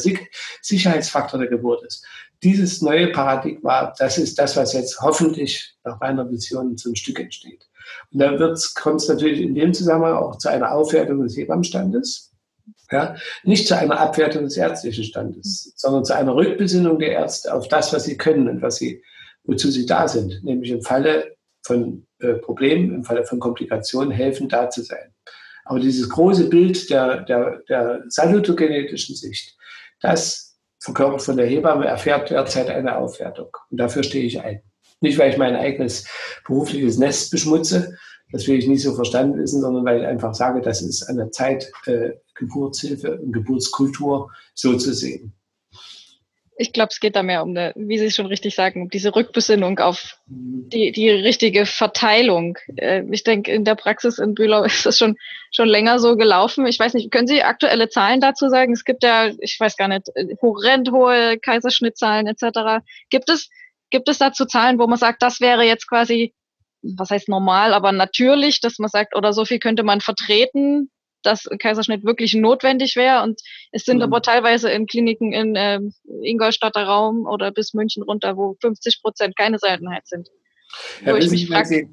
[0.60, 2.04] Sicherheitsfaktor der Geburt ist.
[2.42, 7.66] Dieses neue Paradigma, das ist das, was jetzt hoffentlich nach meiner Vision zum Stück entsteht.
[8.12, 8.36] Und da
[8.74, 12.33] kommt es natürlich in dem Zusammenhang auch zu einer Aufwertung des Hebammenstandes.
[12.94, 17.66] Ja, nicht zu einer Abwertung des ärztlichen Standes, sondern zu einer Rückbesinnung der Ärzte auf
[17.66, 19.02] das, was sie können und was sie,
[19.42, 24.48] wozu sie da sind, nämlich im Falle von äh, Problemen, im Falle von Komplikationen helfen,
[24.48, 25.12] da zu sein.
[25.64, 29.56] Aber dieses große Bild der, der, der salutogenetischen Sicht,
[30.00, 33.48] das verkörpert von der Hebamme, erfährt derzeit eine Aufwertung.
[33.70, 34.62] Und dafür stehe ich ein.
[35.00, 36.06] Nicht, weil ich mein eigenes
[36.46, 37.98] berufliches Nest beschmutze,
[38.30, 41.16] das will ich nicht so verstanden wissen, sondern weil ich einfach sage, das ist an
[41.16, 45.34] der Zeit, äh, Geburtshilfe und Geburtskultur so zu sehen.
[46.56, 49.14] Ich glaube, es geht da mehr um eine, wie Sie schon richtig sagen, um diese
[49.14, 50.68] Rückbesinnung auf mhm.
[50.68, 52.58] die, die richtige Verteilung.
[52.76, 55.16] Äh, ich denke, in der Praxis in Bühlau ist das schon,
[55.50, 56.66] schon länger so gelaufen.
[56.66, 58.72] Ich weiß nicht, können Sie aktuelle Zahlen dazu sagen?
[58.72, 60.08] Es gibt ja, ich weiß gar nicht,
[60.40, 62.84] horrend hohe Kaiserschnittzahlen etc.
[63.10, 63.48] Gibt es,
[63.90, 66.34] gibt es dazu Zahlen, wo man sagt, das wäre jetzt quasi,
[66.82, 70.90] was heißt normal, aber natürlich, dass man sagt, oder so viel könnte man vertreten,
[71.24, 73.22] dass Kaiserschnitt wirklich notwendig wäre.
[73.22, 73.40] Und
[73.72, 74.04] es sind mhm.
[74.04, 75.80] aber teilweise in Kliniken in äh,
[76.22, 80.28] Ingolstadter Raum oder bis München runter, wo 50 Prozent keine Seltenheit sind.
[81.04, 81.88] Ja, ich mich frage, wenn, Sie,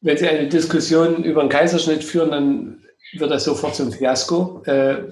[0.00, 4.62] wenn Sie eine Diskussion über einen Kaiserschnitt führen, dann wird das sofort zum Fiasko.
[4.66, 5.04] Äh,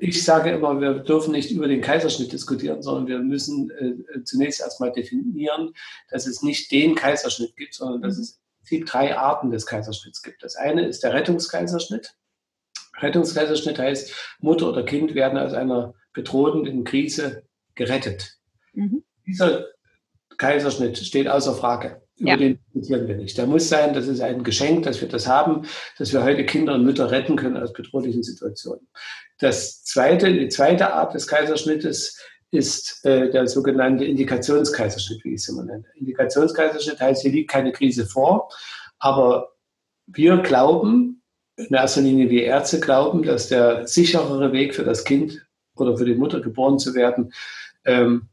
[0.00, 4.60] ich sage immer, wir dürfen nicht über den Kaiserschnitt diskutieren, sondern wir müssen äh, zunächst
[4.60, 5.72] erstmal definieren,
[6.10, 8.40] dass es nicht den Kaiserschnitt gibt, sondern dass es
[8.86, 10.44] drei Arten des Kaiserschnitts gibt.
[10.44, 12.14] Das eine ist der Rettungskaiserschnitt.
[13.00, 18.36] Rettungskaiserschnitt heißt, Mutter oder Kind werden aus einer bedrohenden Krise gerettet.
[18.72, 19.02] Mhm.
[19.26, 19.66] Dieser
[20.36, 22.02] Kaiserschnitt steht außer Frage.
[22.16, 22.36] Über ja.
[22.36, 23.38] den diskutieren wir nicht.
[23.38, 25.66] Der muss sein, das ist ein Geschenk, dass wir das haben,
[25.98, 28.86] dass wir heute Kinder und Mütter retten können aus bedrohlichen Situationen.
[29.38, 32.18] Das zweite, die zweite Art des Kaiserschnittes
[32.50, 35.84] ist äh, der sogenannte Indikationskaiserschnitt, wie ich es immer nenne.
[35.94, 38.50] Indikationskaiserschnitt heißt, hier liegt keine Krise vor,
[38.98, 39.52] aber
[40.06, 41.19] wir glauben,
[41.68, 45.46] in erster Linie wir Ärzte glauben, dass der sicherere Weg für das Kind
[45.76, 47.32] oder für die Mutter geboren zu werden,
[47.84, 48.28] ähm,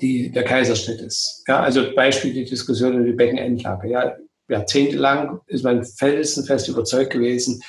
[0.00, 1.44] die, der Kaiserschnitt ist.
[1.46, 3.88] Ja, also Beispiel die Diskussion über die Beckenendlage.
[3.88, 4.16] Ja,
[4.48, 7.62] jahrzehntelang ist man felsenfest überzeugt gewesen,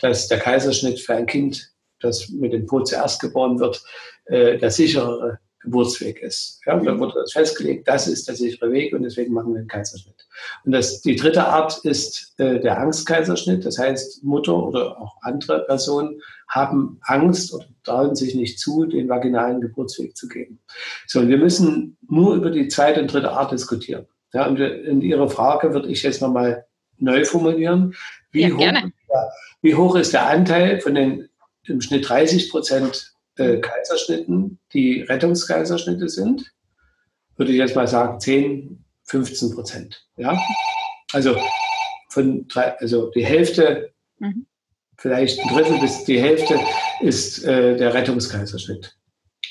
[0.00, 3.82] dass der Kaiserschnitt für ein Kind, das mit dem Po zuerst geboren wird,
[4.26, 6.60] äh, der sicherere Geburtsweg ist.
[6.64, 9.68] Ja, da wurde das festgelegt, das ist der sichere Weg und deswegen machen wir einen
[9.68, 10.26] Kaiserschnitt.
[10.64, 13.64] Und das, die dritte Art ist äh, der Angstkaiserschnitt.
[13.64, 19.08] Das heißt, Mutter oder auch andere Personen haben Angst oder trauen sich nicht zu, den
[19.08, 20.58] vaginalen Geburtsweg zu gehen.
[21.06, 24.06] So, und wir müssen nur über die zweite und dritte Art diskutieren.
[24.32, 26.64] Ja, und in Ihrer Frage würde ich jetzt nochmal
[26.98, 27.94] neu formulieren.
[28.32, 28.90] Wie, ja, hoch,
[29.60, 31.28] wie hoch ist der Anteil von den
[31.64, 36.52] im Schnitt 30 Prozent äh, Kaiserschnitten, die Rettungskaiserschnitte sind,
[37.36, 40.06] würde ich jetzt mal sagen 10, 15 Prozent.
[40.16, 40.40] Ja?
[41.12, 41.36] Also,
[42.10, 44.46] von drei, also die Hälfte, mhm.
[44.98, 46.58] vielleicht ein Drittel bis die Hälfte
[47.00, 48.96] ist äh, der Rettungskaiserschnitt.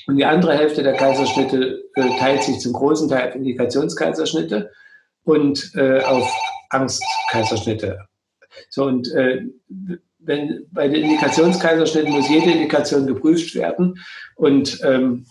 [0.06, 4.70] Und die andere Hälfte der Kaiserschnitte äh, teilt sich zum großen Teil auf Indikationskaiserschnitte
[5.24, 6.32] und äh, auf
[6.70, 7.98] Angstkaiserschnitte.
[8.68, 9.42] So, und äh,
[10.22, 13.98] wenn bei den Indikationskaiserschnitten muss jede Indikation geprüft werden.
[14.36, 15.26] Und ähm,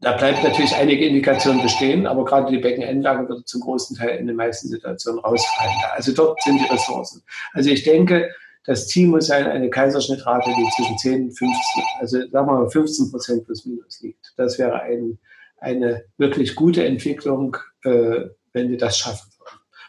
[0.00, 4.26] da bleibt natürlich einige Indikationen bestehen, aber gerade die Beckenendlage wird zum großen Teil in
[4.26, 5.74] den meisten Situationen rausfallen.
[5.94, 7.22] Also dort sind die Ressourcen.
[7.52, 8.30] Also ich denke,
[8.64, 12.70] das Ziel muss sein, eine Kaiserschnittrate, die zwischen 10 und 15, also sagen wir mal
[12.70, 14.32] 15 Prozent plus minus liegt.
[14.36, 15.18] Das wäre ein,
[15.58, 19.29] eine wirklich gute Entwicklung, äh, wenn wir das schaffen.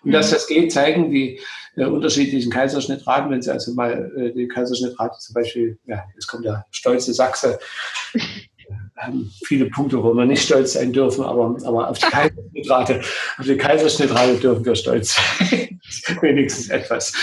[0.03, 0.33] Und dass mhm.
[0.33, 1.39] das geht, zeigen die
[1.75, 3.31] äh, unterschiedlichen Kaiserschnittraten.
[3.31, 7.59] Wenn Sie also mal äh, die Kaiserschnittrate zum Beispiel, ja, es kommt der stolze Sachse,
[8.97, 13.01] haben viele Punkte, wo wir nicht stolz sein dürfen, aber, aber auf die Kaiserschnittrate,
[13.37, 15.79] auf die Kaiserschnittrate dürfen wir stolz sein.
[16.21, 17.13] Wenigstens etwas.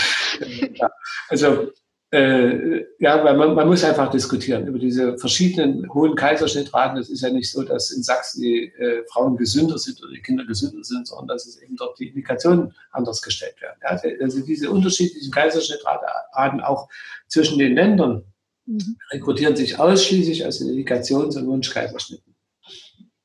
[0.73, 0.89] Ja,
[1.29, 1.71] also
[2.11, 6.97] äh, ja, weil man, man muss einfach diskutieren über diese verschiedenen hohen Kaiserschnittraten.
[6.97, 10.21] Es ist ja nicht so, dass in Sachsen die äh, Frauen gesünder sind oder die
[10.21, 13.77] Kinder gesünder sind, sondern dass es eben dort die Indikationen anders gestellt werden.
[13.83, 16.89] Ja, also diese unterschiedlichen Kaiserschnittraten auch
[17.27, 18.23] zwischen den Ländern
[18.65, 18.97] mhm.
[19.11, 22.35] rekrutieren sich ausschließlich aus den Indikations- und Wunschkaiserschnitten.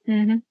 [0.04, 0.42] Mhm.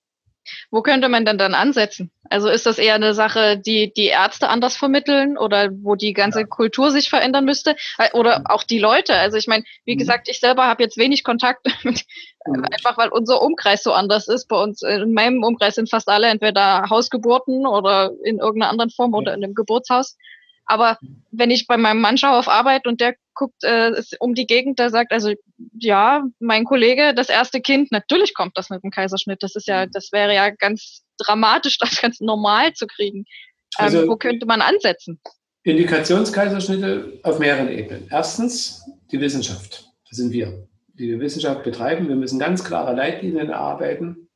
[0.71, 2.11] Wo könnte man denn dann ansetzen?
[2.29, 6.41] Also ist das eher eine Sache, die die Ärzte anders vermitteln oder wo die ganze
[6.41, 6.45] ja.
[6.45, 7.75] Kultur sich verändern müsste?
[7.97, 8.45] Äh, oder mhm.
[8.47, 9.15] auch die Leute?
[9.15, 9.99] Also ich meine, wie mhm.
[9.99, 12.03] gesagt, ich selber habe jetzt wenig Kontakt mit,
[12.45, 12.65] mhm.
[12.71, 14.47] einfach weil unser Umkreis so anders ist.
[14.47, 19.13] Bei uns, in meinem Umkreis sind fast alle entweder Hausgeburten oder in irgendeiner anderen Form
[19.13, 20.17] oder in einem Geburtshaus.
[20.65, 20.97] Aber
[21.31, 24.79] wenn ich bei meinem Mann schaue auf Arbeit und der guckt äh, um die Gegend,
[24.79, 25.33] der sagt, also
[25.79, 29.41] ja, mein Kollege, das erste Kind, natürlich kommt das mit dem Kaiserschnitt.
[29.41, 33.19] Das ist ja, das wäre ja ganz dramatisch, das ganz normal zu kriegen.
[33.19, 35.19] Ähm, also, wo könnte man ansetzen?
[35.63, 38.07] Indikationskaiserschnitte auf mehreren Ebenen.
[38.11, 39.85] Erstens die Wissenschaft.
[40.09, 40.67] Das sind wir,
[40.99, 42.09] die die Wissenschaft betreiben.
[42.09, 44.29] Wir müssen ganz klare Leitlinien erarbeiten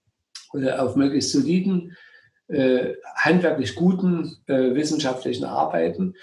[0.53, 1.95] oder auf möglichst soliden
[2.47, 6.15] äh, handwerklich guten äh, wissenschaftlichen Arbeiten.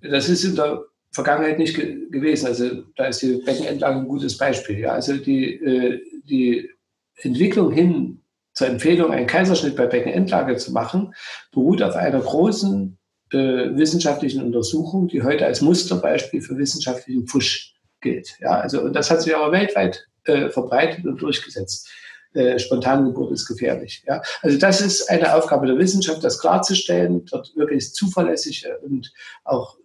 [0.00, 2.46] Das ist in der Vergangenheit nicht ge gewesen.
[2.46, 4.78] Also da ist die Beckenendlage ein gutes Beispiel.
[4.78, 4.92] Ja?
[4.92, 6.70] Also die, äh, die
[7.16, 11.14] Entwicklung hin zur Empfehlung, einen Kaiserschnitt bei Beckenendlage zu machen,
[11.52, 12.98] beruht auf einer großen
[13.30, 18.36] äh, wissenschaftlichen Untersuchung, die heute als Musterbeispiel für wissenschaftlichen Pfusch gilt.
[18.40, 21.88] Ja, also, und das hat sich aber weltweit äh, verbreitet und durchgesetzt.
[22.34, 24.04] Äh, Spontangeburt ist gefährlich.
[24.06, 24.20] Ja?
[24.42, 29.12] Also das ist eine Aufgabe der Wissenschaft, das klarzustellen, dort wirklich zuverlässige und
[29.44, 29.76] auch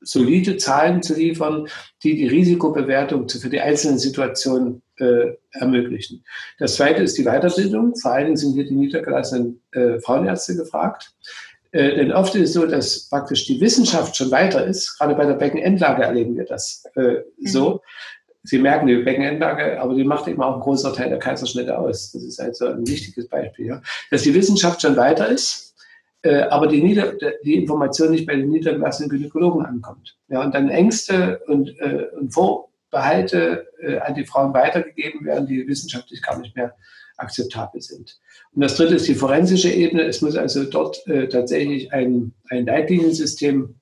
[0.00, 1.68] solide Zahlen zu liefern,
[2.02, 6.24] die die Risikobewertung für die einzelnen Situationen äh, ermöglichen.
[6.58, 7.96] Das zweite ist die Weiterbildung.
[7.96, 11.12] Vor allen Dingen sind hier die niedergelassenen äh, Frauenärzte gefragt.
[11.72, 14.96] Äh, denn oft ist es so, dass praktisch die Wissenschaft schon weiter ist.
[14.98, 17.46] Gerade bei der Beckenendlage erleben wir das äh, mhm.
[17.46, 17.82] so.
[18.44, 22.12] Sie merken die Beckenendlage, aber die macht eben auch einen großen Teil der Kaiserschnitte aus.
[22.12, 23.66] Das ist also ein wichtiges Beispiel.
[23.66, 23.82] Ja.
[24.10, 25.74] Dass die Wissenschaft schon weiter ist,
[26.22, 30.18] äh, aber die, Nieder die Information nicht bei den niedergelassenen Gynäkologen ankommt.
[30.28, 35.66] Ja, und dann Ängste und, äh, und Vorbehalte äh, an die Frauen weitergegeben werden, die
[35.66, 36.74] wissenschaftlich gar nicht mehr
[37.16, 38.20] akzeptabel sind.
[38.52, 40.02] Und das dritte ist die forensische Ebene.
[40.02, 43.76] Es muss also dort äh, tatsächlich ein, ein Leitliniensystem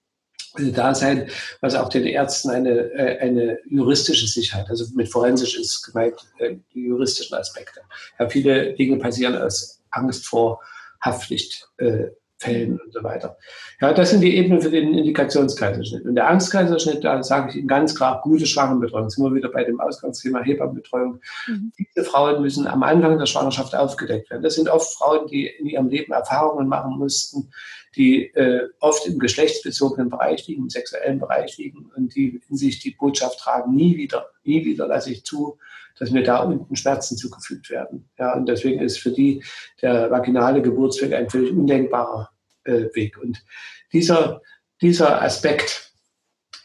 [0.58, 1.28] da sein,
[1.60, 6.56] was auch den Ärzten eine, äh, eine juristische Sicherheit, also mit forensisch ist gemeint äh,
[6.74, 7.80] die juristischen Aspekte.
[8.18, 10.60] Ja, viele Dinge passieren aus Angst vor
[11.00, 13.36] Haftpflichtfällen äh, und so weiter.
[13.80, 16.04] Ja, das sind die Ebenen für den Indikationskaiserschnitt.
[16.04, 19.10] Und der Angstkaiserschnitt, da sage ich Ihnen ganz klar, gute Schwangerenbetreuung.
[19.10, 21.20] Sind wir wieder bei dem Ausgangsthema Hebammenbetreuung.
[21.46, 21.72] Mhm.
[21.78, 24.42] Diese Frauen müssen am Anfang der Schwangerschaft aufgedeckt werden.
[24.42, 27.50] Das sind oft Frauen, die in ihrem Leben Erfahrungen machen mussten,
[27.96, 32.80] die äh, oft im geschlechtsbezogenen Bereich liegen, im sexuellen Bereich liegen und die in sich
[32.80, 35.58] die Botschaft tragen, nie wieder, nie wieder lasse ich zu,
[35.98, 38.08] dass mir da unten Schmerzen zugefügt werden.
[38.18, 39.44] Ja, und deswegen ist für die
[39.80, 42.30] der vaginale Geburtsweg ein völlig undenkbarer
[42.64, 43.18] Weg.
[43.18, 43.44] Und
[43.92, 44.40] dieser,
[44.80, 45.92] dieser Aspekt,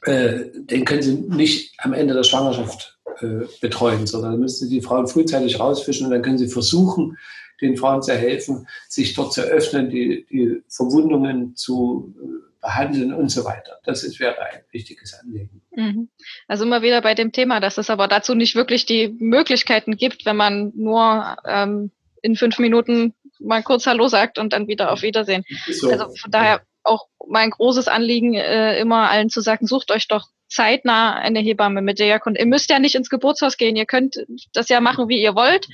[0.03, 4.75] äh, den können Sie nicht am Ende der Schwangerschaft äh, betreuen, sondern da müssen Sie
[4.75, 7.17] die Frauen frühzeitig rausfischen und dann können Sie versuchen,
[7.61, 13.29] den Frauen zu helfen, sich dort zu öffnen, die, die Verwundungen zu äh, behandeln und
[13.29, 13.79] so weiter.
[13.85, 15.61] Das ist, wäre ein wichtiges Anliegen.
[15.71, 16.09] Mhm.
[16.47, 20.25] Also immer wieder bei dem Thema, dass es aber dazu nicht wirklich die Möglichkeiten gibt,
[20.25, 25.01] wenn man nur ähm, in fünf Minuten mal kurz Hallo sagt und dann wieder auf
[25.01, 25.43] Wiedersehen.
[25.71, 25.89] So.
[25.89, 30.27] Also von daher auch mein großes Anliegen, äh, immer allen zu sagen, sucht euch doch
[30.49, 32.39] zeitnah eine Hebamme, mit der ihr könnt.
[32.39, 34.15] Ihr müsst ja nicht ins Geburtshaus gehen, ihr könnt
[34.53, 35.67] das ja machen, wie ihr wollt.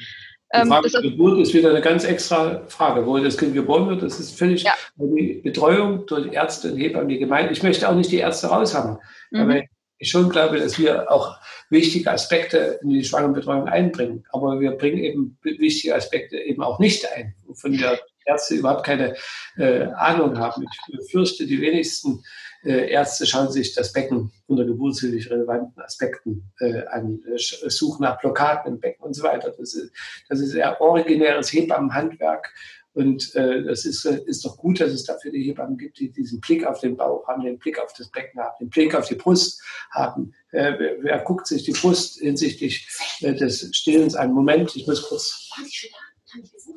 [0.56, 3.90] Die ähm, Frage der Geburt ist wieder eine ganz extra Frage, wo das Kind geboren
[3.90, 4.04] wird.
[4.04, 4.74] Das ist völlig ja.
[4.96, 7.52] die Betreuung durch Ärzte und Hebammen, die Gemeinde.
[7.52, 8.98] Ich möchte auch nicht die Ärzte raushaben,
[9.32, 9.48] mhm.
[9.48, 9.70] weil
[10.04, 11.38] ich schon glaube, dass wir auch
[11.70, 14.26] wichtige Aspekte in die Schwangerenbetreuung einbringen.
[14.32, 19.16] Aber wir bringen eben wichtige Aspekte eben auch nicht ein, wovon wir Ärzte überhaupt keine
[19.58, 20.64] äh, Ahnung haben.
[20.64, 22.24] Ich fürchte, die wenigsten
[22.64, 28.74] äh, Ärzte schauen sich das Becken unter geburtshilflich relevanten Aspekten äh, an, suchen nach Blockaden
[28.74, 29.54] im Becken und so weiter.
[29.58, 29.92] Das ist,
[30.30, 32.54] das ist eher originäres Hebammenhandwerk.
[32.94, 36.12] Und äh, das ist, äh, ist doch gut, dass es dafür die Hebammen gibt, die
[36.12, 39.08] diesen Blick auf den Bauch haben, den Blick auf das Becken haben, den Blick auf
[39.08, 40.34] die Brust haben.
[40.52, 42.88] Äh, wer, wer guckt sich die Brust hinsichtlich
[43.22, 44.32] äh, des Stillens an?
[44.32, 45.50] Moment, ich muss kurz.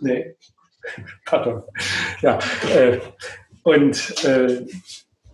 [0.01, 0.37] Nee.
[1.27, 1.63] Pardon.
[2.23, 2.39] Ja.
[2.75, 3.01] Äh,
[3.63, 4.65] und äh,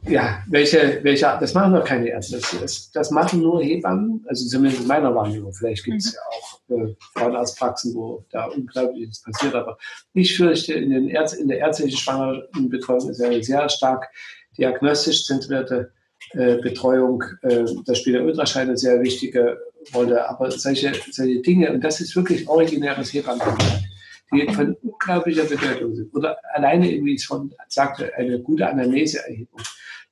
[0.07, 2.41] ja, welche, welche, das machen doch keine Ärzte.
[2.61, 5.53] Das, das, machen nur Hebammen, also zumindest in meiner Wahrnehmung.
[5.53, 6.17] Vielleicht gibt es mhm.
[6.17, 9.55] ja auch äh, Frauenarztpraxen, wo da Unglaubliches passiert.
[9.55, 9.79] Aber
[10.13, 14.09] ich fürchte, in, den Ärz in der ärztlichen Schwangerenbetreuung ist eine sehr stark
[14.59, 15.93] diagnostisch zentrierte
[16.33, 17.23] äh, Betreuung.
[17.43, 19.57] Äh, da spielt der Ultraschall eine sehr wichtige
[19.95, 20.29] Rolle.
[20.29, 23.43] Aber solche, solche Dinge, und das ist wirklich originäres Hebammen
[24.33, 26.15] die von unglaublicher Bedeutung sind.
[26.15, 29.61] Oder alleine, wie ich schon sagte, eine gute Anamneseerhebung.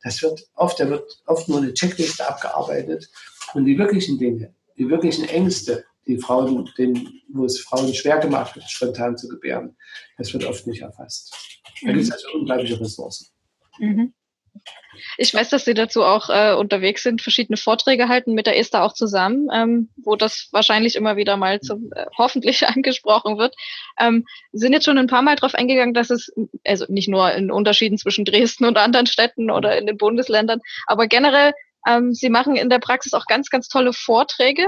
[0.03, 3.09] Das wird oft, da wird oft nur eine Checkliste abgearbeitet
[3.55, 8.57] und die wirklichen Dinge, die wirklichen Ängste, die Frauen, den, wo es Frauen schwer gemacht
[8.57, 9.77] wird, spontan zu gebären,
[10.17, 11.35] das wird oft nicht erfasst.
[11.83, 12.13] Da gibt es mhm.
[12.15, 13.27] also unglaubliche Ressourcen.
[13.79, 14.15] Mhm.
[15.17, 18.83] Ich weiß, dass Sie dazu auch äh, unterwegs sind, verschiedene Vorträge halten mit der Esther
[18.83, 23.55] auch zusammen, ähm, wo das wahrscheinlich immer wieder mal zum, äh, hoffentlich angesprochen wird.
[23.99, 26.33] Ähm, sind jetzt schon ein paar Mal darauf eingegangen, dass es,
[26.67, 31.07] also nicht nur in Unterschieden zwischen Dresden und anderen Städten oder in den Bundesländern, aber
[31.07, 31.53] generell
[31.87, 34.67] ähm, Sie machen in der Praxis auch ganz, ganz tolle Vorträge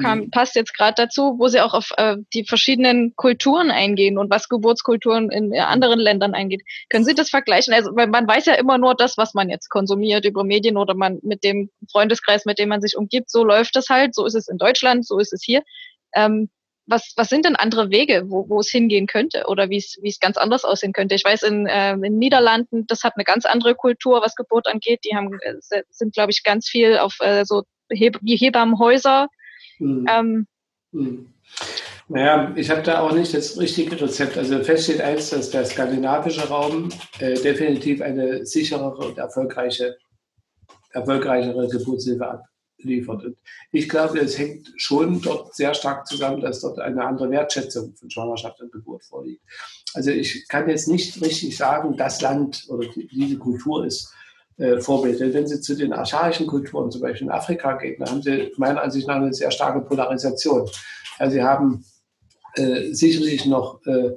[0.00, 0.30] kam, mhm.
[0.30, 4.48] passt jetzt gerade dazu, wo sie auch auf äh, die verschiedenen Kulturen eingehen und was
[4.48, 6.62] Geburtskulturen in äh, anderen Ländern eingeht.
[6.88, 7.74] Können Sie das vergleichen?
[7.74, 10.94] Also, weil man weiß ja immer nur das, was man jetzt konsumiert über Medien oder
[10.94, 14.34] man mit dem Freundeskreis, mit dem man sich umgibt, so läuft das halt, so ist
[14.34, 15.62] es in Deutschland, so ist es hier.
[16.14, 16.50] Ähm,
[16.86, 20.08] was, was sind denn andere Wege, wo, wo es hingehen könnte oder wie es, wie
[20.08, 21.14] es ganz anders aussehen könnte?
[21.14, 25.00] Ich weiß, in, äh, in Niederlanden, das hat eine ganz andere Kultur, was Geburt angeht.
[25.04, 27.62] Die haben, äh, sind, glaube ich, ganz viel auf äh, so
[27.92, 29.28] Heb wie Hebammenhäuser
[29.80, 30.06] hm.
[30.08, 30.46] Ähm,
[30.92, 31.26] hm.
[32.08, 34.36] Naja, ich habe da auch nicht das richtige Rezept.
[34.36, 36.88] Also fest steht eins, dass der skandinavische Raum
[37.20, 39.96] äh, definitiv eine sicherere und erfolgreiche,
[40.90, 42.42] erfolgreichere Geburtshilfe
[42.78, 43.24] liefert.
[43.24, 43.38] Und
[43.70, 48.10] ich glaube, es hängt schon dort sehr stark zusammen, dass dort eine andere Wertschätzung von
[48.10, 49.42] Schwangerschaft und Geburt vorliegt.
[49.94, 54.12] Also ich kann jetzt nicht richtig sagen, das Land oder diese Kultur ist
[54.60, 55.20] äh, Vorbild.
[55.20, 58.82] Wenn Sie zu den archaischen Kulturen, zum Beispiel in Afrika gehen, dann haben Sie meiner
[58.82, 60.68] Ansicht nach eine sehr starke Polarisation.
[61.18, 61.84] Also Sie haben
[62.56, 64.12] äh, sicherlich noch äh,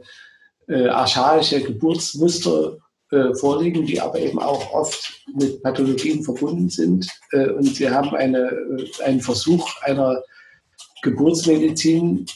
[0.68, 2.78] äh, archaische Geburtsmuster
[3.12, 7.08] äh, vorliegen, die aber eben auch oft mit Pathologien verbunden sind.
[7.32, 8.52] Und sie haben eine,
[9.04, 10.22] einen Versuch einer
[11.02, 12.28] Geburtsmedizin,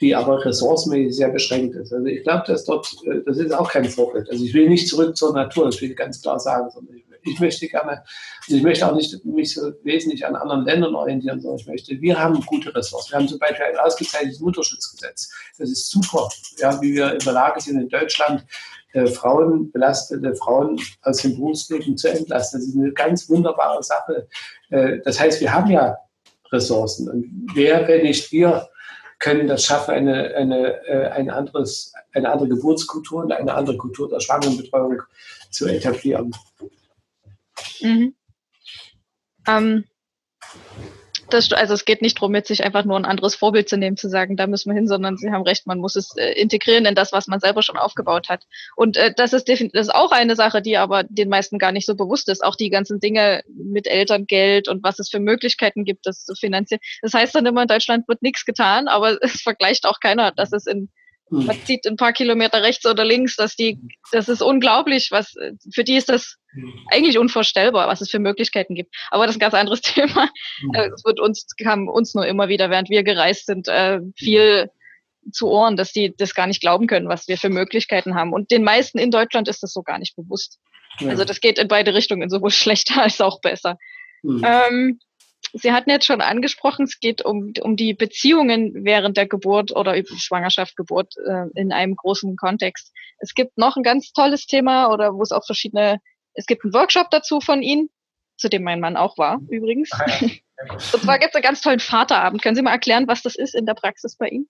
[0.00, 1.92] die aber ressourcenmäßig sehr beschränkt ist.
[1.92, 2.94] Also ich glaube, dass dort,
[3.26, 4.30] das ist auch kein Vorbild.
[4.30, 7.04] Also ich will nicht zurück zur Natur, das will ich ganz klar sagen, sondern ich,
[7.24, 8.02] ich möchte gerne,
[8.42, 12.00] also ich möchte auch nicht mich so wesentlich an anderen Ländern orientieren, sondern ich möchte,
[12.00, 13.12] wir haben gute Ressourcen.
[13.12, 15.30] Wir haben zum Beispiel ein ausgezeichnetes Mutterschutzgesetz.
[15.58, 18.44] Das ist super, ja, wie wir in der Lage sind, in Deutschland
[18.92, 22.60] äh, Frauen, belastete Frauen aus dem Berufsleben zu entlasten.
[22.60, 24.28] Das ist eine ganz wunderbare Sache.
[24.70, 25.96] Äh, das heißt, wir haben ja
[26.52, 27.08] Ressourcen.
[27.08, 28.68] Und wer, wenn nicht wir,
[29.18, 34.08] können das schaffen, eine, eine, äh, ein anderes, eine andere Geburtskultur und eine andere Kultur
[34.08, 35.00] der Schwangerenbetreuung
[35.50, 36.34] zu etablieren.
[37.80, 38.14] Mhm.
[39.46, 39.84] Ähm,
[41.30, 43.96] das, also es geht nicht darum, jetzt sich einfach nur ein anderes Vorbild zu nehmen,
[43.96, 46.86] zu sagen, da müssen wir hin, sondern Sie haben recht, man muss es äh, integrieren
[46.86, 48.44] in das, was man selber schon aufgebaut hat.
[48.76, 51.86] Und äh, das, ist das ist auch eine Sache, die aber den meisten gar nicht
[51.86, 52.44] so bewusst ist.
[52.44, 56.80] Auch die ganzen Dinge mit Elterngeld und was es für Möglichkeiten gibt, das zu finanzieren.
[57.02, 60.52] Das heißt dann immer, in Deutschland wird nichts getan, aber es vergleicht auch keiner, dass
[60.52, 60.90] es in.
[61.30, 63.78] Man sieht ein paar Kilometer rechts oder links, dass die,
[64.12, 65.34] das ist unglaublich, was,
[65.72, 66.72] für die ist das hm.
[66.90, 68.94] eigentlich unvorstellbar, was es für Möglichkeiten gibt.
[69.10, 70.28] Aber das ist ein ganz anderes Thema.
[70.60, 70.74] Hm.
[70.74, 74.70] Äh, es wird uns, kam uns nur immer wieder, während wir gereist sind, äh, viel
[75.32, 78.32] zu Ohren, dass die das gar nicht glauben können, was wir für Möglichkeiten haben.
[78.32, 80.58] Und den meisten in Deutschland ist das so gar nicht bewusst.
[81.00, 83.78] Also das geht in beide Richtungen, sowohl schlechter als auch besser.
[84.22, 84.42] Mhm.
[84.44, 84.98] Ähm,
[85.52, 89.96] Sie hatten jetzt schon angesprochen, es geht um, um die Beziehungen während der Geburt oder
[89.96, 92.92] über Schwangerschaft, Geburt äh, in einem großen Kontext.
[93.18, 96.00] Es gibt noch ein ganz tolles Thema oder wo es auch verschiedene,
[96.34, 97.88] es gibt einen Workshop dazu von Ihnen,
[98.36, 99.90] zu dem mein Mann auch war übrigens.
[100.92, 102.42] Und zwar gibt es einen ganz tollen Vaterabend.
[102.42, 104.48] Können Sie mal erklären, was das ist in der Praxis bei Ihnen?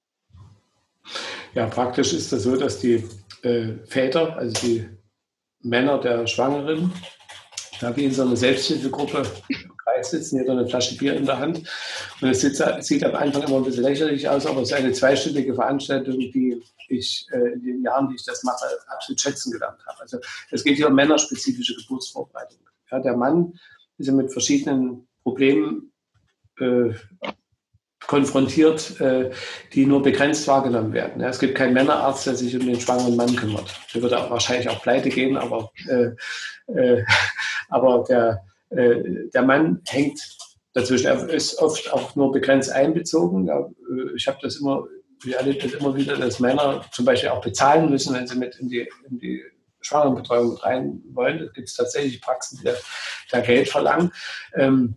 [1.54, 3.04] Ja, praktisch ist das so, dass die
[3.42, 4.88] äh, Väter, also die
[5.60, 6.92] Männer der Schwangeren,
[7.80, 9.24] da wie in so einer Selbsthilfegruppe
[9.84, 11.62] Kreis sitzen, jeder eine Flasche Bier in der Hand.
[12.20, 14.92] Und es sieht, sieht am Anfang immer ein bisschen lächerlich aus, aber es ist eine
[14.92, 19.78] zweistündige Veranstaltung, die ich äh, in den Jahren, die ich das mache, absolut schätzen gelernt
[19.86, 20.00] habe.
[20.00, 20.18] Also
[20.50, 22.60] es geht hier um männerspezifische Geburtsvorbereitung.
[22.90, 23.58] Ja, der Mann
[23.98, 25.92] ist ja mit verschiedenen Problemen
[26.60, 26.90] äh,
[28.06, 29.30] konfrontiert, äh,
[29.72, 31.22] die nur begrenzt wahrgenommen werden.
[31.22, 33.70] Es gibt keinen Männerarzt, der sich um den schwangeren Mann kümmert.
[33.94, 36.10] Der würde auch wahrscheinlich auch pleite gehen, aber, äh,
[36.72, 37.04] äh,
[37.68, 40.20] aber der, äh, der Mann hängt
[40.72, 41.06] dazwischen.
[41.06, 43.48] Er ist oft auch nur begrenzt einbezogen.
[43.48, 44.84] Äh, ich habe das immer,
[45.22, 48.56] wir erleben das immer wieder, dass Männer zum Beispiel auch bezahlen müssen, wenn sie mit
[48.56, 49.42] in die, in die
[49.80, 51.38] Schwangerenbetreuung rein wollen.
[51.38, 52.70] Da gibt es tatsächlich Praxen, die
[53.30, 54.12] da Geld verlangen.
[54.54, 54.96] Ähm,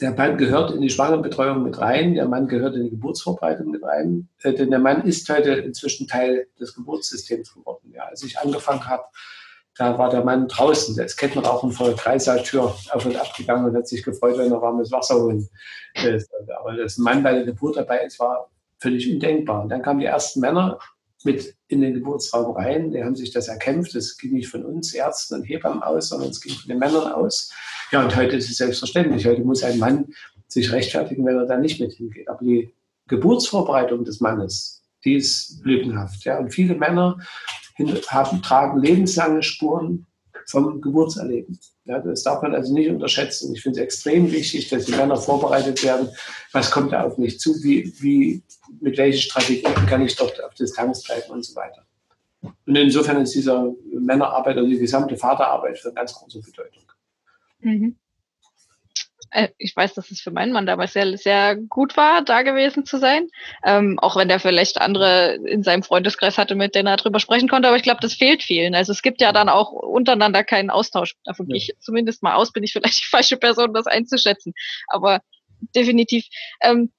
[0.00, 3.82] der Mann gehört in die Schwangerenbetreuung mit rein, der Mann gehört in die Geburtsvorbereitung mit
[3.82, 7.92] rein, äh, denn der Mann ist heute inzwischen Teil des Geburtssystems geworden.
[7.92, 9.04] Ja, als ich angefangen habe,
[9.76, 13.64] da war der Mann draußen, der ist Kettenrauchen vor der Kreissaaltür auf und ab gegangen
[13.64, 15.48] und hat sich gefreut, wenn er warmes Wasser holen.
[16.58, 19.62] Aber dass ein Mann bei der Geburt dabei ist, war völlig undenkbar.
[19.62, 20.80] Und dann kamen die ersten Männer
[21.22, 22.90] mit in den Geburtsraum rein.
[22.90, 23.94] Die haben sich das erkämpft.
[23.94, 27.12] Das ging nicht von uns Ärzten und Hebammen aus, sondern es ging von den Männern
[27.12, 27.52] aus.
[27.90, 29.26] Ja, und heute ist es selbstverständlich.
[29.26, 30.06] Heute muss ein Mann
[30.46, 32.28] sich rechtfertigen, wenn er da nicht mit hingeht.
[32.28, 32.72] Aber die
[33.08, 36.24] Geburtsvorbereitung des Mannes, die ist lückenhaft.
[36.24, 36.38] Ja.
[36.38, 37.18] Und viele Männer
[38.08, 40.06] haben, tragen lebenslange Spuren
[40.46, 41.58] vom Geburtserleben.
[41.84, 43.54] Ja, das darf man also nicht unterschätzen.
[43.54, 46.08] Ich finde es extrem wichtig, dass die Männer vorbereitet werden.
[46.52, 47.54] Was kommt da auf mich zu?
[47.62, 48.42] Wie, wie,
[48.80, 51.86] mit welchen Strategien kann ich dort auf Distanz bleiben und so weiter.
[52.42, 56.82] Und insofern ist dieser Männerarbeit oder die gesamte Vaterarbeit von ganz großer Bedeutung.
[57.60, 57.96] Mhm.
[59.30, 62.84] Äh, ich weiß, dass es für meinen Mann damals sehr, sehr gut war, da gewesen
[62.86, 63.28] zu sein.
[63.64, 67.48] Ähm, auch wenn der vielleicht andere in seinem Freundeskreis hatte, mit denen er drüber sprechen
[67.48, 67.68] konnte.
[67.68, 68.74] Aber ich glaube, das fehlt vielen.
[68.74, 71.14] Also es gibt ja dann auch untereinander keinen Austausch.
[71.24, 71.54] Davon ja.
[71.54, 74.54] gehe ich zumindest mal aus, bin ich vielleicht die falsche Person, das einzuschätzen.
[74.88, 75.20] Aber
[75.74, 76.24] definitiv.
[76.60, 76.92] Ähm,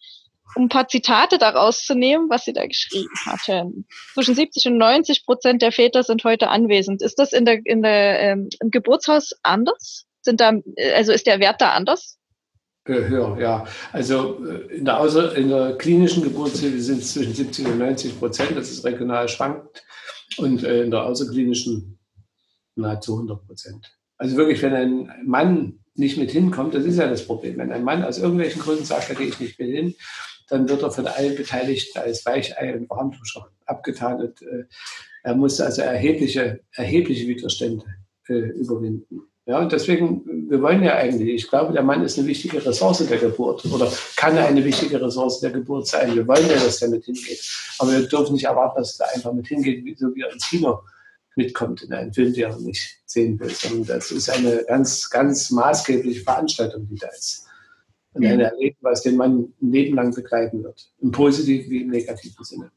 [0.56, 3.70] um ein paar Zitate daraus zu nehmen, was sie da geschrieben hatte.
[4.16, 7.04] Zwischen 70 und 90 Prozent der Väter sind heute anwesend.
[7.04, 10.08] Ist das in der, in der, ähm, im Geburtshaus anders?
[10.30, 10.54] Sind da,
[10.96, 12.20] also ist der Wert da anders?
[12.86, 13.66] höher, ja.
[13.92, 18.20] Also äh, in der, Außer-, in der klinischen Geburtshilfe sind es zwischen 70 und 90
[18.20, 19.84] Prozent, das ist regional schwankt.
[20.38, 22.00] Und äh, in der außerklinischen
[22.76, 23.92] nahezu 100 Prozent.
[24.18, 27.58] Also wirklich, wenn ein Mann nicht mit hinkommt, das ist ja das Problem.
[27.58, 29.96] Wenn ein Mann aus irgendwelchen Gründen sagt, da gehe ich nicht mit hin,
[30.50, 34.22] dann wird er von allen Beteiligten als Weichei und Warmduscher abgetan.
[34.22, 34.66] Und, äh,
[35.24, 37.86] er muss also erhebliche, erhebliche Widerstände
[38.28, 39.22] äh, überwinden.
[39.50, 43.00] Ja, und deswegen, wir wollen ja eigentlich, ich glaube, der Mann ist eine wichtige Ressource
[43.08, 46.14] der Geburt oder kann eine wichtige Ressource der Geburt sein.
[46.14, 47.42] Wir wollen ja, dass der mit hingeht.
[47.80, 50.82] Aber wir dürfen nicht erwarten, dass er einfach mit hingeht, so wie er ins Kino
[51.36, 53.50] mitkommt in einen Film, den er nicht sehen will.
[53.50, 57.48] Sondern das ist eine ganz, ganz maßgebliche Veranstaltung, die da ist.
[58.14, 60.92] Und ein Erleben, was den Mann ein Leben lang begleiten wird.
[61.02, 62.70] Im positiven wie im negativen Sinne.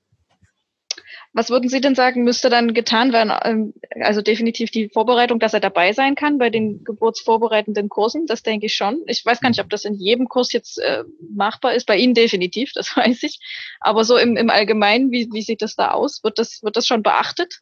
[1.35, 3.33] Was würden Sie denn sagen, müsste dann getan werden?
[3.45, 8.43] Ähm, also definitiv die Vorbereitung, dass er dabei sein kann bei den geburtsvorbereitenden Kursen, das
[8.43, 9.01] denke ich schon.
[9.07, 11.05] Ich weiß gar nicht, ob das in jedem Kurs jetzt äh,
[11.35, 11.87] machbar ist.
[11.87, 13.39] Bei Ihnen definitiv, das weiß ich.
[13.80, 16.22] Aber so im, im Allgemeinen, wie, wie sieht das da aus?
[16.22, 17.61] Wird das, wird das schon beachtet?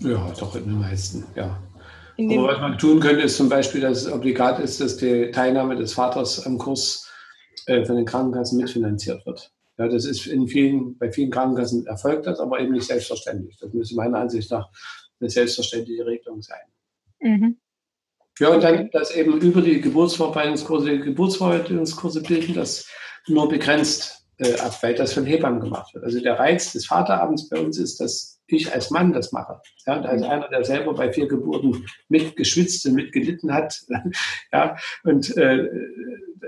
[0.00, 1.62] Ja, doch in den meisten, ja.
[2.16, 5.76] Aber was man tun könnte, ist zum Beispiel, dass es obligat ist, dass die Teilnahme
[5.76, 7.10] des Vaters am Kurs
[7.66, 9.53] äh, von den Krankenkassen mitfinanziert wird.
[9.76, 13.56] Ja, das ist in vielen, bei vielen Krankenkassen erfolgt das, aber eben nicht selbstverständlich.
[13.58, 14.68] Das müsste meiner Ansicht nach
[15.20, 16.60] eine selbstverständliche Regelung sein.
[17.20, 17.58] Mhm.
[18.38, 22.88] Ja, und dann, dass eben über die Geburtsvorbereitungskurse, Geburtsvorbereitungskurse bilden das
[23.28, 26.04] nur begrenzt äh, ab, weil das von Hebammen gemacht wird.
[26.04, 29.60] Also der Reiz des Vaterabends bei uns ist, dass ich als Mann das mache.
[29.86, 30.28] Ja, und als mhm.
[30.28, 33.80] einer, der selber bei vier Geburten mitgeschwitzt und mitgelitten hat.
[34.52, 35.68] ja, und äh,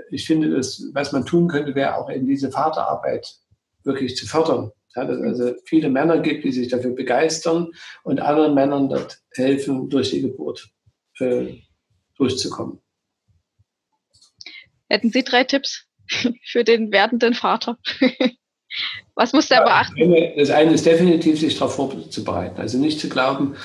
[0.09, 3.35] ich finde, das, was man tun könnte, wäre auch in diese Vaterarbeit
[3.83, 4.71] wirklich zu fördern.
[4.95, 7.71] Ja, dass es also viele Männer gibt, die sich dafür begeistern
[8.03, 10.69] und anderen Männern dort helfen, durch die Geburt
[11.19, 11.61] äh,
[12.17, 12.79] durchzukommen.
[14.89, 15.85] Hätten Sie drei Tipps
[16.45, 17.77] für den werdenden Vater?
[19.15, 20.15] Was muss der beachten?
[20.37, 22.59] Das eine ist definitiv, sich darauf vorzubereiten.
[22.59, 23.55] Also nicht zu glauben,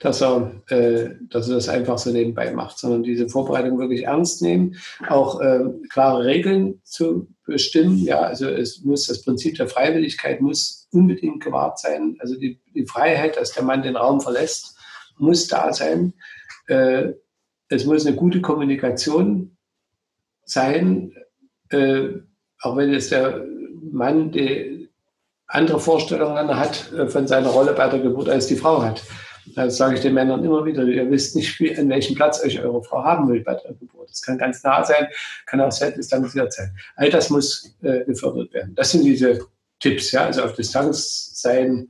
[0.00, 4.42] dass er, äh, dass er das einfach so nebenbei macht, sondern diese Vorbereitung wirklich ernst
[4.42, 4.76] nehmen,
[5.08, 7.98] auch äh, klare Regeln zu bestimmen.
[7.98, 12.16] Ja, also es muss das Prinzip der Freiwilligkeit muss unbedingt gewahrt sein.
[12.18, 14.76] Also die, die Freiheit, dass der Mann den Raum verlässt,
[15.18, 16.12] muss da sein.
[16.66, 17.12] Äh,
[17.68, 19.56] es muss eine gute Kommunikation
[20.44, 21.12] sein,
[21.70, 22.08] äh,
[22.60, 23.44] auch wenn es der
[23.92, 24.88] Mann die
[25.46, 29.02] andere Vorstellungen hat äh, von seiner Rolle bei der Geburt, als die Frau hat.
[29.54, 30.82] Das sage ich den Männern immer wieder.
[30.82, 34.10] Ihr wisst nicht, wie, an welchem Platz euch eure Frau haben will bei der Geburt.
[34.10, 35.06] Das kann ganz nah sein,
[35.46, 36.76] kann auch sehr distanziert sein.
[36.96, 38.74] All das muss äh, gefördert werden.
[38.74, 39.40] Das sind diese
[39.78, 41.88] Tipps, ja, also auf Distanz sein,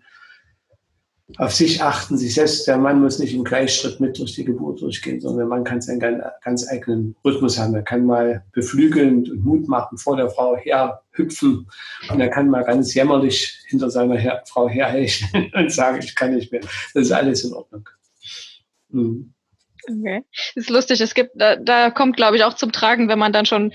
[1.38, 2.66] auf sich achten, sich selbst.
[2.68, 5.80] Der Mann muss nicht im Gleichschritt mit durch die Geburt durchgehen, sondern der Mann kann
[5.80, 7.74] seinen ganz eigenen Rhythmus haben.
[7.74, 11.68] Er kann mal beflügelnd und Mut machen, vor der Frau her hüpfen
[12.10, 16.34] und er kann mal ganz jämmerlich hinter seiner her Frau herhecheln und sagen, ich kann
[16.34, 16.60] nicht mehr.
[16.94, 17.88] Das ist alles in Ordnung.
[18.90, 19.32] Mhm.
[19.88, 20.24] Okay.
[20.54, 21.00] Das ist lustig.
[21.00, 23.72] Es gibt, da, da kommt, glaube ich, auch zum Tragen, wenn man dann schon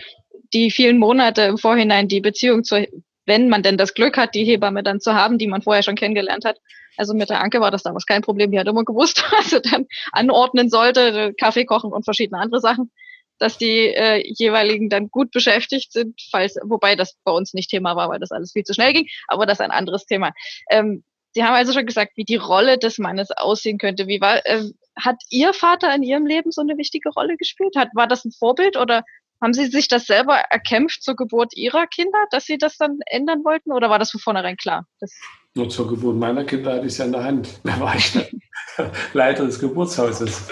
[0.53, 2.85] die vielen Monate im Vorhinein die Beziehung zu,
[3.26, 5.95] wenn man denn das Glück hat, die Hebamme dann zu haben, die man vorher schon
[5.95, 6.57] kennengelernt hat,
[6.97, 8.51] also mit der Anke war das damals kein Problem.
[8.51, 12.91] Die hat immer gewusst, was sie dann anordnen sollte, Kaffee kochen und verschiedene andere Sachen,
[13.39, 17.95] dass die äh, jeweiligen dann gut beschäftigt sind, falls, wobei das bei uns nicht Thema
[17.95, 20.32] war, weil das alles viel zu schnell ging, aber das ist ein anderes Thema.
[20.69, 21.03] Ähm,
[21.34, 24.07] Sie haben also schon gesagt, wie die Rolle des Mannes aussehen könnte.
[24.07, 24.63] Wie war, äh,
[24.99, 27.76] hat Ihr Vater in Ihrem Leben so eine wichtige Rolle gespielt?
[27.78, 29.03] Hat, war das ein Vorbild oder
[29.41, 33.43] haben Sie sich das selber erkämpft zur Geburt Ihrer Kinder, dass Sie das dann ändern
[33.43, 34.85] wollten oder war das von vornherein klar?
[34.99, 35.11] Das
[35.53, 37.59] nur zur Geburt meiner Kinder hatte ich es ja in der Hand.
[37.63, 38.13] Da war ich
[39.13, 40.47] Leiter des Geburtshauses.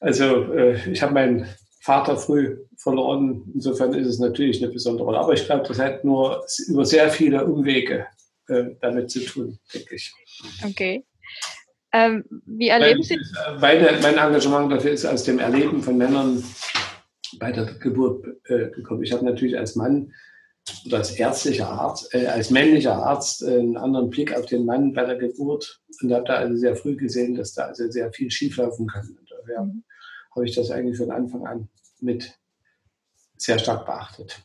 [0.00, 1.48] also äh, ich habe meinen
[1.80, 3.42] Vater früh verloren.
[3.54, 5.18] Insofern ist es natürlich eine besondere Rolle.
[5.18, 8.06] Aber ich glaube, das hat nur über sehr viele Umwege
[8.46, 10.12] äh, damit zu tun, denke ich.
[10.64, 11.04] Okay.
[11.92, 13.18] Ähm, wie erleben Sie?
[13.60, 16.44] Meine, mein Engagement dafür ist aus dem Erleben von Männern
[17.38, 19.02] bei der Geburt äh, gekommen.
[19.02, 20.12] Ich habe natürlich als Mann
[20.86, 24.92] oder als ärztlicher Arzt, äh, als männlicher Arzt äh, einen anderen Blick auf den Mann
[24.92, 28.30] bei der Geburt und habe da also sehr früh gesehen, dass da also sehr viel
[28.30, 29.08] schieflaufen kann.
[29.08, 29.84] Und daher mhm.
[30.34, 31.68] habe ich das eigentlich von Anfang an
[32.00, 32.38] mit
[33.36, 34.40] sehr stark beachtet.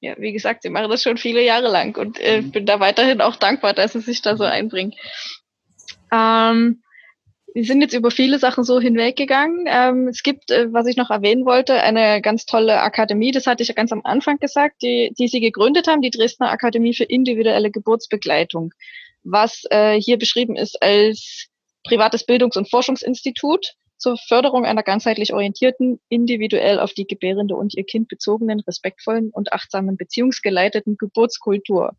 [0.00, 2.50] Ja, wie gesagt, Sie machen das schon viele Jahre lang und äh, mhm.
[2.50, 4.94] bin da weiterhin auch dankbar, dass Sie sich da so einbringen.
[6.12, 6.82] Ähm,
[7.54, 9.66] wir sind jetzt über viele Sachen so hinweggegangen.
[9.66, 13.62] Ähm, es gibt, äh, was ich noch erwähnen wollte, eine ganz tolle Akademie, das hatte
[13.62, 17.04] ich ja ganz am Anfang gesagt, die, die Sie gegründet haben, die Dresdner Akademie für
[17.04, 18.72] individuelle Geburtsbegleitung,
[19.22, 21.48] was äh, hier beschrieben ist als
[21.84, 27.84] privates Bildungs- und Forschungsinstitut zur Förderung einer ganzheitlich orientierten, individuell auf die Gebärende und ihr
[27.84, 31.92] Kind bezogenen, respektvollen und achtsamen beziehungsgeleiteten Geburtskultur.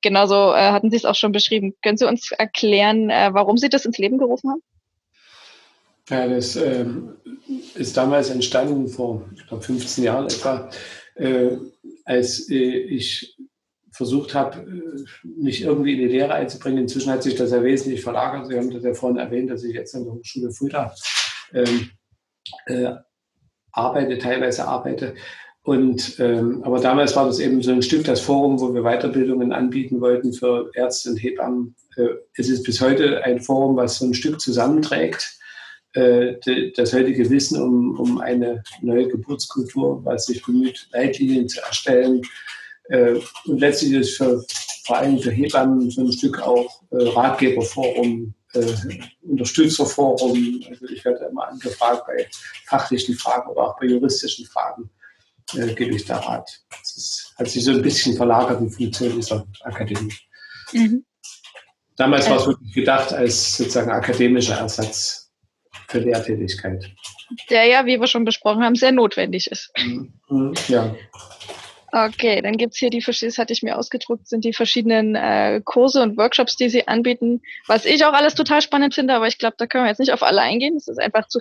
[0.00, 1.74] Genauso äh, hatten Sie es auch schon beschrieben.
[1.82, 4.62] Können Sie uns erklären, äh, warum Sie das ins Leben gerufen haben?
[6.08, 6.86] Ja, das äh,
[7.74, 10.70] ist damals entstanden, vor ich glaube, 15 Jahren etwa,
[11.16, 11.50] äh,
[12.04, 13.36] als äh, ich
[13.92, 16.82] versucht habe, äh, mich irgendwie in die Lehre einzubringen.
[16.82, 18.46] Inzwischen hat sich das ja wesentlich verlagert.
[18.46, 20.94] Sie haben das ja vorhin erwähnt, dass ich jetzt an der Hochschule Fulda
[21.52, 21.90] ähm,
[22.66, 22.92] äh,
[23.72, 25.14] arbeite, teilweise arbeite.
[25.68, 29.52] Und, ähm, aber damals war das eben so ein Stück das Forum, wo wir Weiterbildungen
[29.52, 31.76] anbieten wollten für Ärzte und Hebammen.
[31.98, 32.06] Äh,
[32.38, 35.30] es ist bis heute ein Forum, was so ein Stück zusammenträgt
[35.92, 36.36] äh,
[36.74, 42.22] das heutige Wissen um, um eine neue Geburtskultur, was sich bemüht, Leitlinien zu erstellen.
[42.84, 44.42] Äh, und letztlich ist für,
[44.86, 48.32] vor allem für Hebammen so ein Stück auch äh, Ratgeberforum,
[49.20, 50.62] Unterstützerforum.
[50.70, 52.26] Also ich werde immer angefragt bei
[52.64, 54.88] fachlichen Fragen oder auch bei juristischen Fragen
[55.54, 56.50] äh, gebe ich da Rat.
[56.70, 60.12] Das ist, hat sich so ein bisschen verlagert in Funktion dieser Akademie.
[60.72, 61.04] Mhm.
[61.96, 65.32] Damals war es wirklich gedacht als sozusagen akademischer Ersatz
[65.88, 66.84] für Lehrtätigkeit.
[67.50, 69.70] Der ja, wie wir schon besprochen haben, sehr notwendig ist.
[70.28, 70.54] Mhm.
[70.68, 70.94] Ja.
[71.90, 75.62] Okay, dann gibt es hier die, das hatte ich mir ausgedruckt, sind die verschiedenen äh,
[75.64, 79.38] Kurse und Workshops, die sie anbieten, was ich auch alles total spannend finde, aber ich
[79.38, 80.76] glaube, da können wir jetzt nicht auf alle eingehen.
[80.76, 81.40] Es ist einfach zu.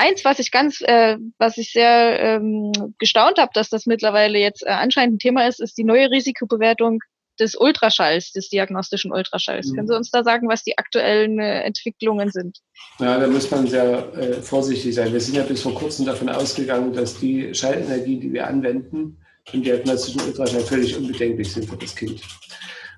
[0.00, 4.62] Eins, was ich ganz, äh, was ich sehr ähm, gestaunt habe, dass das mittlerweile jetzt
[4.62, 7.00] äh, anscheinend ein Thema ist, ist die neue Risikobewertung
[7.38, 9.68] des Ultraschalls, des diagnostischen Ultraschalls.
[9.68, 9.74] Mhm.
[9.74, 12.60] Können Sie uns da sagen, was die aktuellen äh, Entwicklungen sind?
[12.98, 15.12] Ja, da muss man sehr äh, vorsichtig sein.
[15.12, 19.18] Wir sind ja bis vor kurzem davon ausgegangen, dass die Schallenergie, die wir anwenden,
[19.52, 22.22] im diagnostischen Ultraschall völlig unbedenklich sind für das Kind.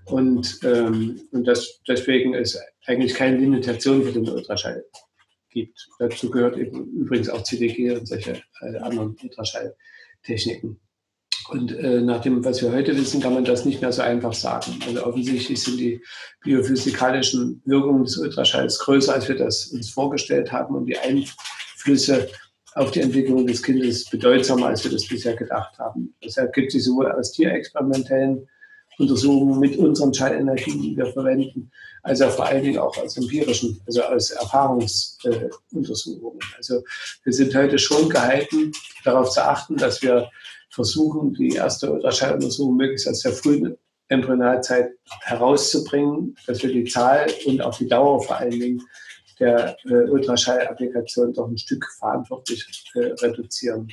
[0.05, 4.84] Und, ähm, und das, deswegen ist eigentlich keine Limitation für den Ultraschall
[5.53, 5.88] gibt.
[5.98, 10.80] Dazu gehört eben übrigens auch CDG und solche äh, anderen Ultraschalltechniken.
[11.48, 14.32] Und äh, nach dem, was wir heute wissen, kann man das nicht mehr so einfach
[14.32, 14.78] sagen.
[14.86, 16.00] Also offensichtlich sind die
[16.42, 22.28] biophysikalischen Wirkungen des Ultraschalls größer, als wir das uns vorgestellt haben und die Einflüsse
[22.74, 26.14] auf die Entwicklung des Kindes bedeutsamer, als wir das bisher gedacht haben.
[26.22, 28.48] Das ergibt sich sowohl aus tierexperimentellen
[28.99, 31.70] Untersuchungen mit unseren Schallenergien, die wir verwenden,
[32.03, 36.40] als auch vor allen Dingen auch aus empirischen, also aus Erfahrungsuntersuchungen.
[36.40, 36.82] Äh, also
[37.24, 38.72] wir sind heute schon gehalten,
[39.05, 40.30] darauf zu achten, dass wir
[40.70, 43.76] versuchen, die erste Ultraschalluntersuchung möglichst aus der frühen
[44.09, 44.90] Embryonalzeit
[45.22, 48.82] herauszubringen, dass wir die Zahl und auch die Dauer vor allen Dingen
[49.38, 53.88] der äh, Ultraschall-Applikation doch ein Stück verantwortlich äh, reduzieren.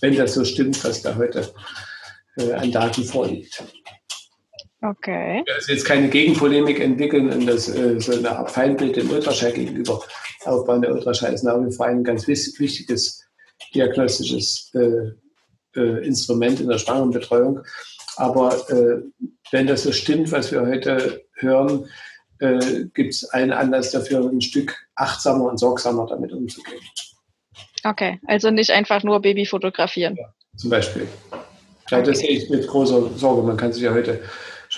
[0.00, 1.52] Wenn das so stimmt, was da heute
[2.36, 3.62] äh, an Daten vorliegt.
[4.82, 5.44] Okay.
[5.54, 10.02] Also jetzt keine Gegenpolemik entwickeln und das äh, so eine Art Feindbild dem Ultraschall gegenüber
[10.44, 10.82] aufbauen.
[10.82, 13.24] Der Ultraschall ist nach wie vor ein ganz wichtiges
[13.74, 17.60] diagnostisches äh, äh, Instrument in der Schwangerenbetreuung.
[18.16, 19.02] Aber äh,
[19.52, 21.86] wenn das so stimmt, was wir heute hören,
[22.40, 26.80] äh, gibt es einen Anlass dafür, ein Stück achtsamer und sorgsamer damit umzugehen.
[27.84, 30.16] Okay, also nicht einfach nur Baby fotografieren.
[30.16, 31.06] Ja, zum Beispiel.
[31.90, 32.00] Ja.
[32.00, 33.42] Das sehe ich mit großer Sorge.
[33.42, 34.20] Man kann sich ja heute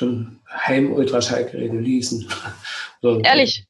[0.05, 2.28] schon Heim-Ultraschallgeräte leasen.
[3.02, 3.66] Ehrlich?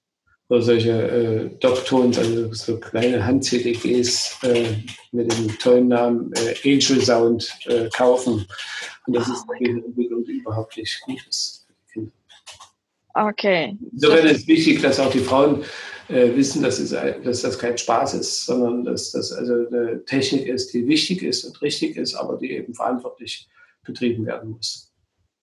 [0.50, 4.76] oder solche äh, Doctons, also so kleine Hand-CDGs äh,
[5.10, 8.46] mit dem tollen Namen äh, Angel Sound äh, kaufen.
[9.06, 12.12] Und das ist eine Entwicklung, die überhaupt nicht gut ist für die Kinder.
[13.14, 13.78] Okay.
[13.92, 15.64] Insofern ist wichtig, dass auch die Frauen
[16.08, 20.46] äh, wissen, dass, es, dass das kein Spaß ist, sondern dass das also eine Technik
[20.46, 23.48] ist, die wichtig ist und richtig ist, aber die eben verantwortlich
[23.82, 24.93] betrieben werden muss.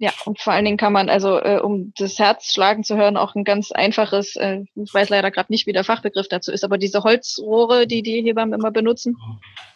[0.02, 3.18] Ja, und vor allen Dingen kann man also, äh, um das Herz schlagen zu hören,
[3.18, 6.64] auch ein ganz einfaches, äh, ich weiß leider gerade nicht, wie der Fachbegriff dazu ist,
[6.64, 9.16] aber diese Holzrohre, die die Hebammen immer benutzen,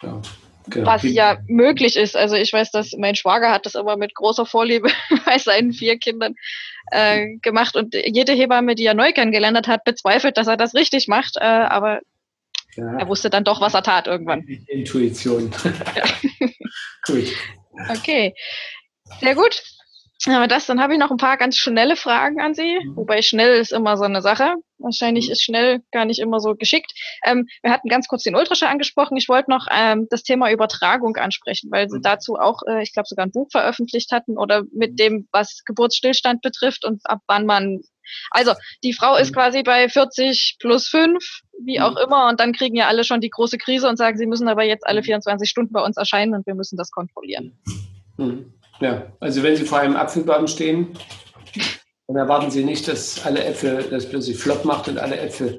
[0.01, 0.19] ja,
[0.67, 0.87] genau.
[0.87, 2.17] was ja möglich ist.
[2.17, 4.89] Also ich weiß, dass mein Schwager hat das immer mit großer Vorliebe
[5.27, 6.33] bei seinen vier Kindern
[6.89, 11.07] äh, gemacht und jede Hebamme, die er neu kennengelernt hat, bezweifelt, dass er das richtig
[11.07, 11.99] macht, äh, aber
[12.75, 12.97] ja.
[12.97, 14.41] er wusste dann doch, was er tat irgendwann.
[14.69, 15.51] Intuition.
[17.05, 17.27] Gut.
[17.91, 18.33] Okay.
[19.19, 19.61] Sehr gut.
[20.27, 22.79] Aber das, dann habe ich noch ein paar ganz schnelle Fragen an Sie.
[22.83, 22.95] Mhm.
[22.95, 24.55] Wobei schnell ist immer so eine Sache.
[24.79, 25.31] Wahrscheinlich mhm.
[25.33, 26.93] ist schnell gar nicht immer so geschickt.
[27.23, 29.17] Ähm, wir hatten ganz kurz den Ultraschall angesprochen.
[29.17, 32.03] Ich wollte noch ähm, das Thema Übertragung ansprechen, weil Sie mhm.
[32.03, 36.41] dazu auch, äh, ich glaube, sogar ein Buch veröffentlicht hatten oder mit dem, was Geburtsstillstand
[36.41, 37.81] betrifft und ab wann man
[38.29, 38.53] also
[38.83, 42.87] die Frau ist quasi bei 40 plus 5, wie auch immer, und dann kriegen ja
[42.87, 45.81] alle schon die große Krise und sagen, sie müssen aber jetzt alle 24 Stunden bei
[45.81, 47.57] uns erscheinen und wir müssen das kontrollieren.
[48.17, 48.53] Mhm.
[48.81, 50.97] Ja, also wenn Sie vor einem Apfelbaum stehen,
[52.07, 55.57] dann erwarten Sie nicht, dass alle Äpfel, dass plötzlich flop macht und alle Äpfel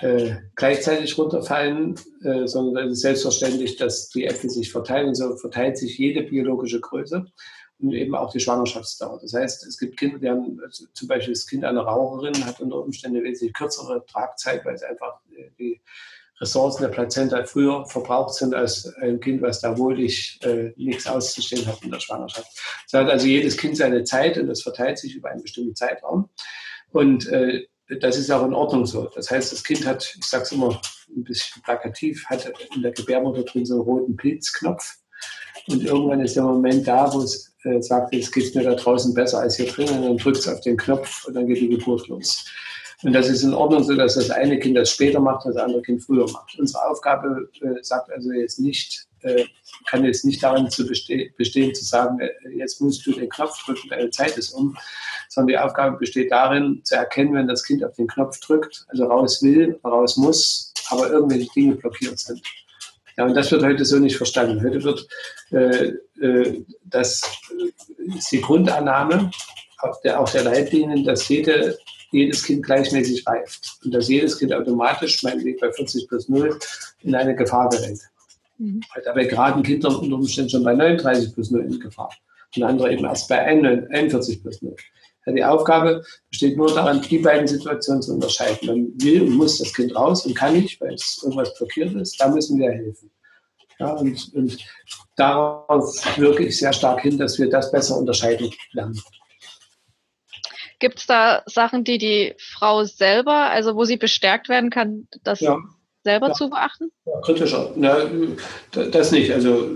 [0.00, 5.08] äh, gleichzeitig runterfallen, äh, sondern es ist selbstverständlich, dass die Äpfel sich verteilen.
[5.08, 7.26] Und so verteilt sich jede biologische Größe
[7.80, 9.18] und eben auch die Schwangerschaftsdauer.
[9.20, 12.60] Das heißt, es gibt Kinder, die haben also zum Beispiel das Kind einer Raucherin hat
[12.60, 15.80] unter Umständen wesentlich kürzere Tragzeit, weil es einfach äh, die
[16.40, 21.66] Ressourcen der Plazenta früher verbraucht sind als ein Kind, was da wohlig äh, nichts auszustehen
[21.66, 22.48] hat in der Schwangerschaft.
[22.86, 26.28] So hat also jedes Kind seine Zeit und das verteilt sich über einen bestimmten Zeitraum.
[26.92, 27.66] Und äh,
[28.00, 29.08] das ist auch in Ordnung so.
[29.14, 32.92] Das heißt, das Kind hat, ich sage es immer ein bisschen plakativ, hat in der
[32.92, 34.96] Gebärmutter drin so einen roten Pilzknopf.
[35.68, 38.74] Und irgendwann ist der Moment da, wo es äh, sagt, jetzt geht es mir da
[38.74, 39.88] draußen besser als hier drin.
[39.88, 42.44] Und dann drückt es auf den Knopf und dann geht die Geburt los.
[43.04, 45.82] Und das ist in Ordnung so, dass das eine Kind das später macht, das andere
[45.82, 46.58] Kind früher macht.
[46.58, 49.44] Unsere Aufgabe äh, sagt also jetzt nicht, äh,
[49.86, 53.64] kann jetzt nicht darin zu bestehen, bestehen, zu sagen, äh, jetzt musst du den Knopf
[53.64, 54.76] drücken, deine Zeit ist um,
[55.28, 59.04] sondern die Aufgabe besteht darin, zu erkennen, wenn das Kind auf den Knopf drückt, also
[59.04, 62.42] raus will, raus muss, aber irgendwelche Dinge blockiert sind.
[63.16, 64.62] Ja, und das wird heute so nicht verstanden.
[64.62, 65.08] Heute wird
[65.50, 65.92] äh,
[66.24, 67.22] äh, das
[68.16, 69.30] ist die Grundannahme
[69.78, 71.78] auch der, auch der Leitlinien, dass jede
[72.10, 76.58] jedes Kind gleichmäßig reift und dass jedes Kind automatisch, meinetwegen bei 40 plus 0,
[77.02, 78.00] in eine Gefahr gerät.
[78.58, 78.80] Mhm.
[79.04, 82.10] Dabei geraten Kinder unter Umständen schon bei 39 plus 0 in Gefahr
[82.56, 84.74] und andere eben erst bei 41 plus 0.
[85.26, 88.66] Ja, die Aufgabe besteht nur darin, die beiden Situationen zu unterscheiden.
[88.66, 92.18] Man will und muss das Kind raus und kann nicht, weil es irgendwas blockiert ist.
[92.18, 93.10] Da müssen wir helfen.
[93.78, 94.58] Ja, und, und
[95.16, 99.00] darauf wirke ich sehr stark hin, dass wir das besser unterscheiden lernen.
[100.78, 105.40] Gibt es da Sachen, die die Frau selber, also wo sie bestärkt werden kann, das
[105.40, 105.58] ja.
[106.04, 106.32] selber ja.
[106.34, 106.90] zu beachten?
[107.04, 107.72] Ja, kritischer.
[107.76, 107.98] Na,
[108.72, 109.32] das nicht.
[109.32, 109.68] Also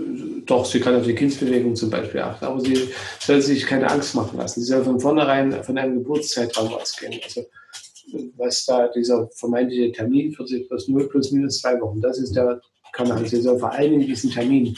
[0.45, 2.89] doch, sie kann auf die Kindsbewegung zum Beispiel achten, aber sie
[3.19, 4.61] soll sich keine Angst machen lassen.
[4.61, 7.19] Sie soll von vornherein von einem Geburtszeitraum ausgehen.
[7.23, 7.45] Also
[8.35, 12.61] was da dieser vermeintliche Termin 40 plus 0 plus minus zwei Wochen, das ist der
[12.91, 13.25] Kanal.
[13.25, 14.75] Sie soll vor allen Dingen diesen Termin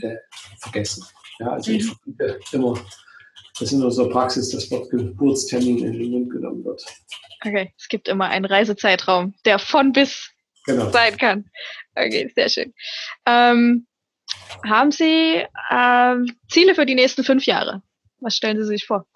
[0.00, 0.16] äh,
[0.58, 1.04] vergessen.
[1.38, 1.88] Ja, also ich mhm.
[1.88, 2.78] verbiete immer
[3.54, 6.84] das ist in unserer Praxis das Wort Geburtstermin in den Mund genommen wird.
[7.44, 10.30] Okay, es gibt immer einen Reisezeitraum, der von bis
[10.66, 10.90] genau.
[10.90, 11.50] sein kann.
[11.94, 12.72] Okay, sehr schön.
[13.26, 13.86] Ähm,
[14.68, 17.82] haben Sie ähm, Ziele für die nächsten fünf Jahre?
[18.20, 19.06] Was stellen Sie sich vor?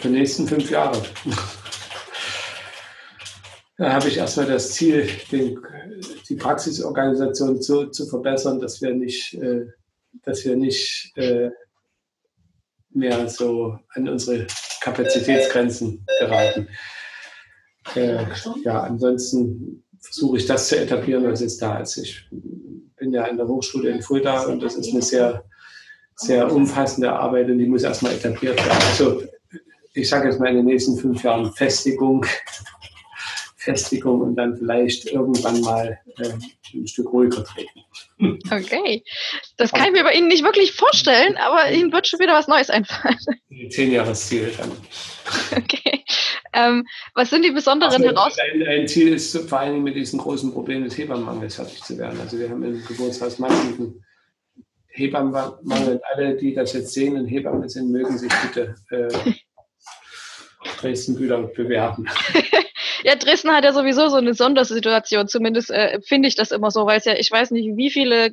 [0.00, 1.02] Für die nächsten fünf Jahre.
[3.76, 5.58] da habe ich erstmal das Ziel, den,
[6.28, 9.66] die Praxisorganisation so zu verbessern, dass wir nicht, äh,
[10.22, 11.50] dass wir nicht äh,
[12.94, 14.46] mehr so an unsere
[14.80, 16.68] Kapazitätsgrenzen geraten.
[17.94, 18.24] Äh,
[18.64, 21.96] ja, ansonsten versuche ich das zu etablieren, was jetzt da ist.
[21.96, 22.28] Ich
[22.96, 25.44] bin ja in der Hochschule in Fulda und das ist eine sehr,
[26.16, 28.82] sehr umfassende Arbeit und die muss erstmal etabliert werden.
[28.90, 29.22] Also
[29.94, 32.24] ich sage jetzt mal in den nächsten fünf Jahren Festigung,
[33.62, 36.28] Festigung und dann vielleicht irgendwann mal äh,
[36.74, 37.80] ein Stück ruhiger treten.
[38.50, 39.02] Okay,
[39.56, 42.48] das kann ich mir bei Ihnen nicht wirklich vorstellen, aber Ihnen wird schon wieder was
[42.48, 43.18] Neues einfallen.
[43.70, 44.72] Zehn Jahresziel dann.
[45.56, 46.04] Okay.
[46.54, 46.84] Ähm,
[47.14, 48.68] was sind die besonderen also, Herausforderungen?
[48.68, 52.20] Ein, ein, Ziel ist vor allem mit diesem großen Problem des Hebammenmangels fertig zu werden.
[52.20, 54.04] Also wir haben im Geburtshaus massiven
[54.88, 56.00] Hebammenmangel.
[56.12, 59.08] Alle, die das jetzt sehen und Hebammen sind, mögen sich bitte äh,
[60.80, 62.06] Dresden-Bühler bewerben.
[63.02, 66.86] Ja, Dresden hat ja sowieso so eine Sondersituation, zumindest äh, finde ich das immer so,
[66.86, 68.30] weil es ja, ich weiß nicht, wie viele,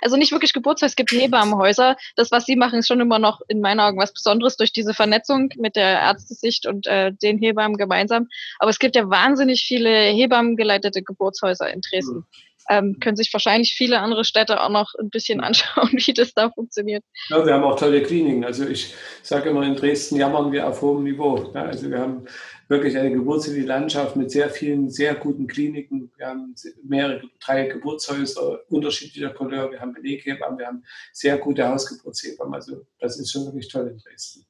[0.00, 1.96] also nicht wirklich Geburtshäuser, es gibt Hebammenhäuser.
[2.14, 4.94] Das, was sie machen, ist schon immer noch in meinen Augen was Besonderes durch diese
[4.94, 8.28] Vernetzung mit der Ärztesicht und äh, den Hebammen gemeinsam.
[8.58, 12.16] Aber es gibt ja wahnsinnig viele Hebammengeleitete Geburtshäuser in Dresden.
[12.16, 12.26] Mhm
[12.68, 16.50] ähm, können sich wahrscheinlich viele andere Städte auch noch ein bisschen anschauen, wie das da
[16.50, 17.04] funktioniert.
[17.28, 18.44] Ja, wir haben auch tolle Kliniken.
[18.44, 21.50] Also ich sage immer, in Dresden jammern wir auf hohem Niveau.
[21.54, 22.26] Ja, also wir haben
[22.68, 26.10] wirklich eine geburtshilfliche Landschaft mit sehr vielen, sehr guten Kliniken.
[26.16, 29.70] Wir haben mehrere, drei Geburtshäuser unterschiedlicher Couleur.
[29.70, 32.54] Wir haben Beleghebammen, wir haben sehr gute Hausgeburtshebammen.
[32.54, 34.44] Also das ist schon wirklich toll in Dresden.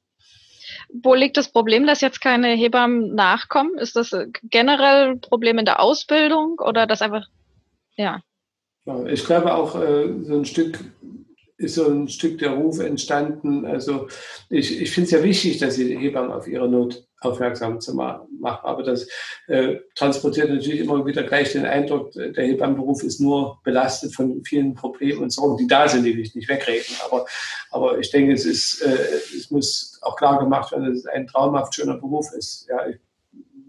[1.03, 3.79] Wo liegt das Problem, dass jetzt keine Hebammen nachkommen?
[3.79, 4.15] Ist das
[4.45, 7.27] generell ein Problem in der Ausbildung oder das einfach
[7.97, 8.21] ja.
[9.07, 10.79] Ich glaube auch äh, so ein Stück
[11.59, 13.65] ist so ein Stück der Ruf entstanden.
[13.65, 14.09] Also
[14.51, 18.29] ich, ich finde es ja wichtig, dass die Hebammen auf ihre Not aufmerksam zu machen.
[18.41, 19.09] Aber das
[19.47, 24.75] äh, transportiert natürlich immer wieder gleich den Eindruck, der Hebammenberuf ist nur belastet von vielen
[24.75, 26.95] Problemen und Sorgen, die da sind, die ich nicht wegreden.
[27.05, 27.27] Aber,
[27.71, 28.97] aber ich denke, es, ist, äh,
[29.37, 32.67] es muss auch klar gemacht werden, dass es ein traumhaft schöner Beruf ist.
[32.69, 32.97] Ja, ich,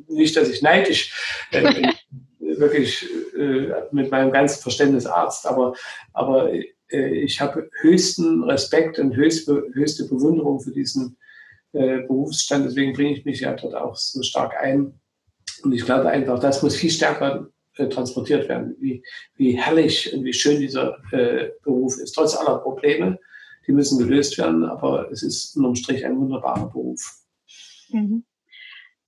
[0.10, 1.14] nicht, dass ich neidisch
[1.52, 1.92] äh, bin,
[2.60, 5.74] wirklich äh, mit meinem ganzen Verständnis Arzt, aber,
[6.14, 11.18] aber äh, ich habe höchsten Respekt und höchste, höchste Bewunderung für diesen
[11.74, 12.66] äh, Berufsstand.
[12.66, 15.00] Deswegen bringe ich mich ja dort auch so stark ein.
[15.64, 19.04] Und ich glaube einfach, das muss viel stärker äh, transportiert werden, wie,
[19.36, 23.20] wie herrlich und wie schön dieser äh, Beruf ist, trotz aller Probleme.
[23.68, 27.02] Die müssen gelöst werden, aber es ist unterm Strich ein wunderbarer Beruf.
[27.90, 28.24] Mhm.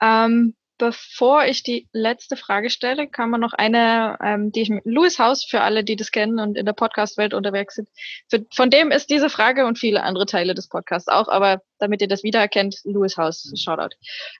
[0.01, 4.85] Ähm, bevor ich die letzte Frage stelle, kann man noch eine, ähm, die ich mit
[4.85, 7.89] Louis Haus für alle, die das kennen und in der Podcast-Welt unterwegs sind.
[8.29, 12.01] Für, von dem ist diese Frage und viele andere Teile des Podcasts auch, aber damit
[12.01, 13.95] ihr das wiedererkennt, Louis Haus, Shoutout.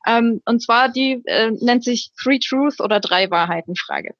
[0.08, 4.16] Ähm, und zwar die äh, nennt sich Three Truth oder drei Wahrheiten Frage.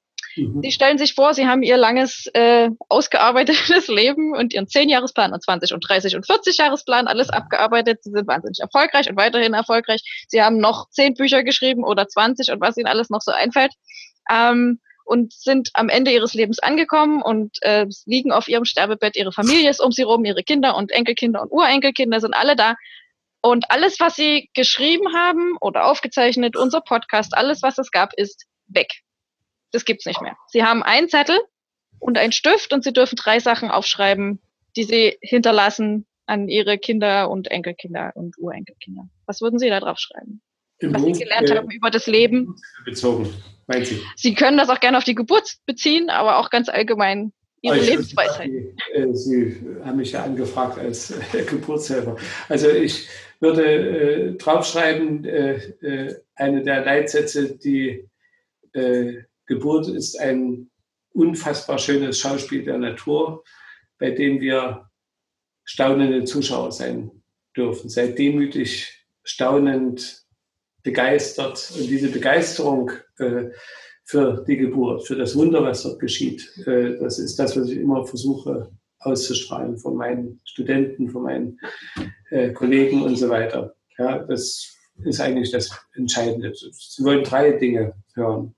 [0.48, 0.62] Mhm.
[0.62, 5.44] Sie stellen sich vor, Sie haben Ihr langes, äh, ausgearbeitetes Leben und Ihren 10-Jahresplan und
[5.44, 8.04] 20 und 30 und 40-Jahresplan alles abgearbeitet.
[8.04, 10.02] Sie sind wahnsinnig erfolgreich und weiterhin erfolgreich.
[10.28, 13.74] Sie haben noch 10 Bücher geschrieben oder 20 und was Ihnen alles noch so einfällt.
[14.30, 14.80] Ähm,
[15.10, 19.16] und sind am Ende ihres Lebens angekommen und äh, liegen auf ihrem Sterbebett.
[19.16, 22.76] Ihre Familie ist um sie rum, ihre Kinder und Enkelkinder und Urenkelkinder sind alle da.
[23.42, 28.46] Und alles, was sie geschrieben haben oder aufgezeichnet, unser Podcast, alles, was es gab, ist
[28.68, 29.02] weg.
[29.72, 30.36] Das gibt's nicht mehr.
[30.48, 31.40] Sie haben einen Zettel
[32.00, 34.42] und einen Stift und sie dürfen drei Sachen aufschreiben,
[34.76, 39.10] die sie hinterlassen an ihre Kinder und Enkelkinder und Urenkelkinder.
[39.26, 40.42] Was würden Sie da drauf schreiben?
[40.78, 42.56] Im was Beruf, Sie gelernt äh, haben über das Leben.
[42.86, 43.34] Bezogen,
[43.68, 44.00] meint Sie?
[44.16, 48.50] Sie können das auch gerne auf die Geburt beziehen, aber auch ganz allgemein Ihre Lebensweisheit.
[48.94, 52.16] Äh, sie haben mich ja angefragt als äh, Geburtshelfer.
[52.48, 53.10] Also ich
[53.40, 58.08] würde äh, draufschreiben, äh, äh, eine der Leitsätze, die
[59.50, 60.70] Geburt ist ein
[61.12, 63.44] unfassbar schönes Schauspiel der Natur,
[63.98, 64.88] bei dem wir
[65.64, 67.10] staunende Zuschauer sein
[67.58, 67.90] dürfen.
[67.90, 70.24] Seid demütig, staunend,
[70.84, 71.74] begeistert.
[71.76, 73.50] Und diese Begeisterung äh,
[74.06, 77.80] für die Geburt, für das Wunder, was dort geschieht, äh, das ist das, was ich
[77.80, 81.60] immer versuche auszustrahlen von meinen Studenten, von meinen
[82.30, 83.74] äh, Kollegen und so weiter.
[83.98, 86.54] Ja, das ist eigentlich das Entscheidende.
[86.54, 88.56] Sie wollen drei Dinge hören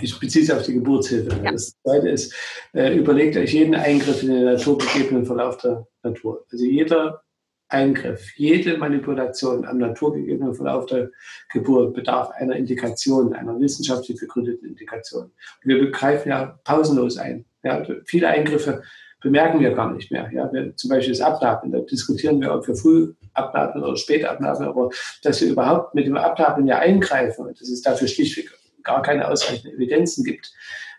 [0.00, 1.30] ich beziehe es auf die Geburtshilfe.
[1.42, 1.52] Ja.
[1.52, 2.34] Das zweite ist,
[2.74, 6.44] äh, überlegt euch jeden Eingriff in den naturgegebenen Verlauf der Natur.
[6.50, 7.22] Also jeder
[7.68, 11.10] Eingriff, jede Manipulation am naturgegebenen Verlauf der
[11.52, 15.24] Geburt bedarf einer Indikation, einer wissenschaftlich begründeten Indikation.
[15.24, 15.32] Und
[15.64, 17.44] wir begreifen ja pausenlos ein.
[17.64, 18.82] Ja, viele Eingriffe
[19.20, 20.30] bemerken wir gar nicht mehr.
[20.32, 24.24] Ja, wir, zum Beispiel das Abnabeln, da diskutieren wir, ob wir früh abnabeln oder spät
[24.24, 24.90] abnabeln, aber
[25.22, 28.55] dass wir überhaupt mit dem Abnabeln ja eingreifen, das ist dafür schlichtweg
[28.86, 30.50] gar keine ausreichenden Evidenzen gibt.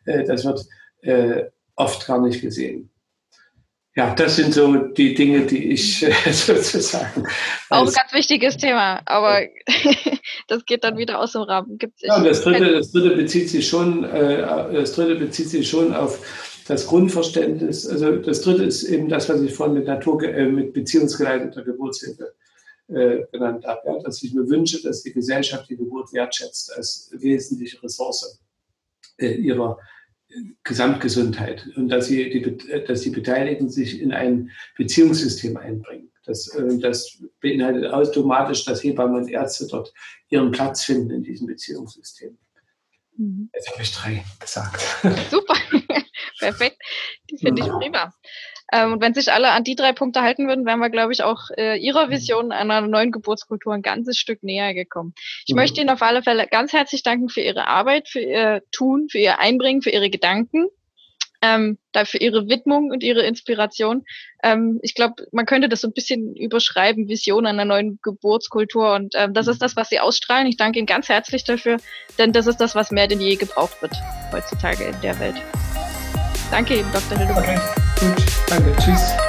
[0.06, 0.66] Äh, das wird
[1.02, 2.92] äh, oft gar nicht gesehen.
[3.96, 7.24] Ja, das sind so die Dinge, die ich sozusagen.
[7.70, 9.42] Auch ein ganz wichtiges Thema, aber
[10.48, 11.80] das geht dann wieder aus dem Rahmen.
[11.80, 14.42] Gibt's ja, das dritte, das dritte bezieht sich schon, äh,
[14.74, 16.20] das dritte bezieht sich schon auf
[16.68, 17.88] das Grundverständnis.
[17.88, 22.34] Also das dritte ist eben das, was ich vorhin mit Natur, mit beziehungsgeleiteter Geburtshilfe
[22.88, 27.10] äh, genannt habe, ja, dass ich mir wünsche, dass die Gesellschaft die Geburt wertschätzt als
[27.14, 28.40] wesentliche Ressource
[29.18, 29.78] äh, ihrer
[30.64, 36.12] Gesamtgesundheit und dass, sie die, dass die Beteiligten sich in ein Beziehungssystem einbringen.
[36.26, 39.94] Das, äh, das beinhaltet automatisch, dass Hebammen und Ärzte dort
[40.30, 42.38] ihren Platz finden in diesem Beziehungssystem.
[43.18, 43.50] Mhm.
[43.54, 44.82] Jetzt habe ich drei gesagt.
[45.32, 45.56] Super,
[46.40, 46.78] perfekt.
[47.30, 48.14] Die finde ich prima.
[48.72, 51.24] Ähm, und wenn sich alle an die drei Punkte halten würden, wären wir, glaube ich,
[51.24, 52.11] auch äh, Ihrer mhm.
[52.11, 55.13] Vision einer neuen Geburtskultur ein ganzes Stück näher gekommen.
[55.45, 55.59] Ich mhm.
[55.59, 59.20] möchte Ihnen auf alle Fälle ganz herzlich danken für Ihre Arbeit, für Ihr Tun, für
[59.20, 60.68] Ihr Einbringen, für Ihre Gedanken.
[61.39, 64.05] Ähm, dafür ihre Widmung und ihre Inspiration.
[64.41, 68.95] Ähm, ich glaube, man könnte das so ein bisschen überschreiben, Vision einer neuen Geburtskultur.
[68.95, 70.47] Und ähm, das ist das, was sie ausstrahlen.
[70.47, 71.78] Ich danke Ihnen ganz herzlich dafür,
[72.18, 73.93] denn das ist das, was mehr denn je gebraucht wird
[74.32, 75.36] heutzutage in der Welt.
[76.49, 77.20] Danke Ihnen, Dr.
[77.20, 77.59] Hildebrand.
[77.59, 77.87] Okay.
[78.00, 78.76] Gut, danke.
[78.78, 79.02] Tschüss.
[79.02, 79.26] Tschüss.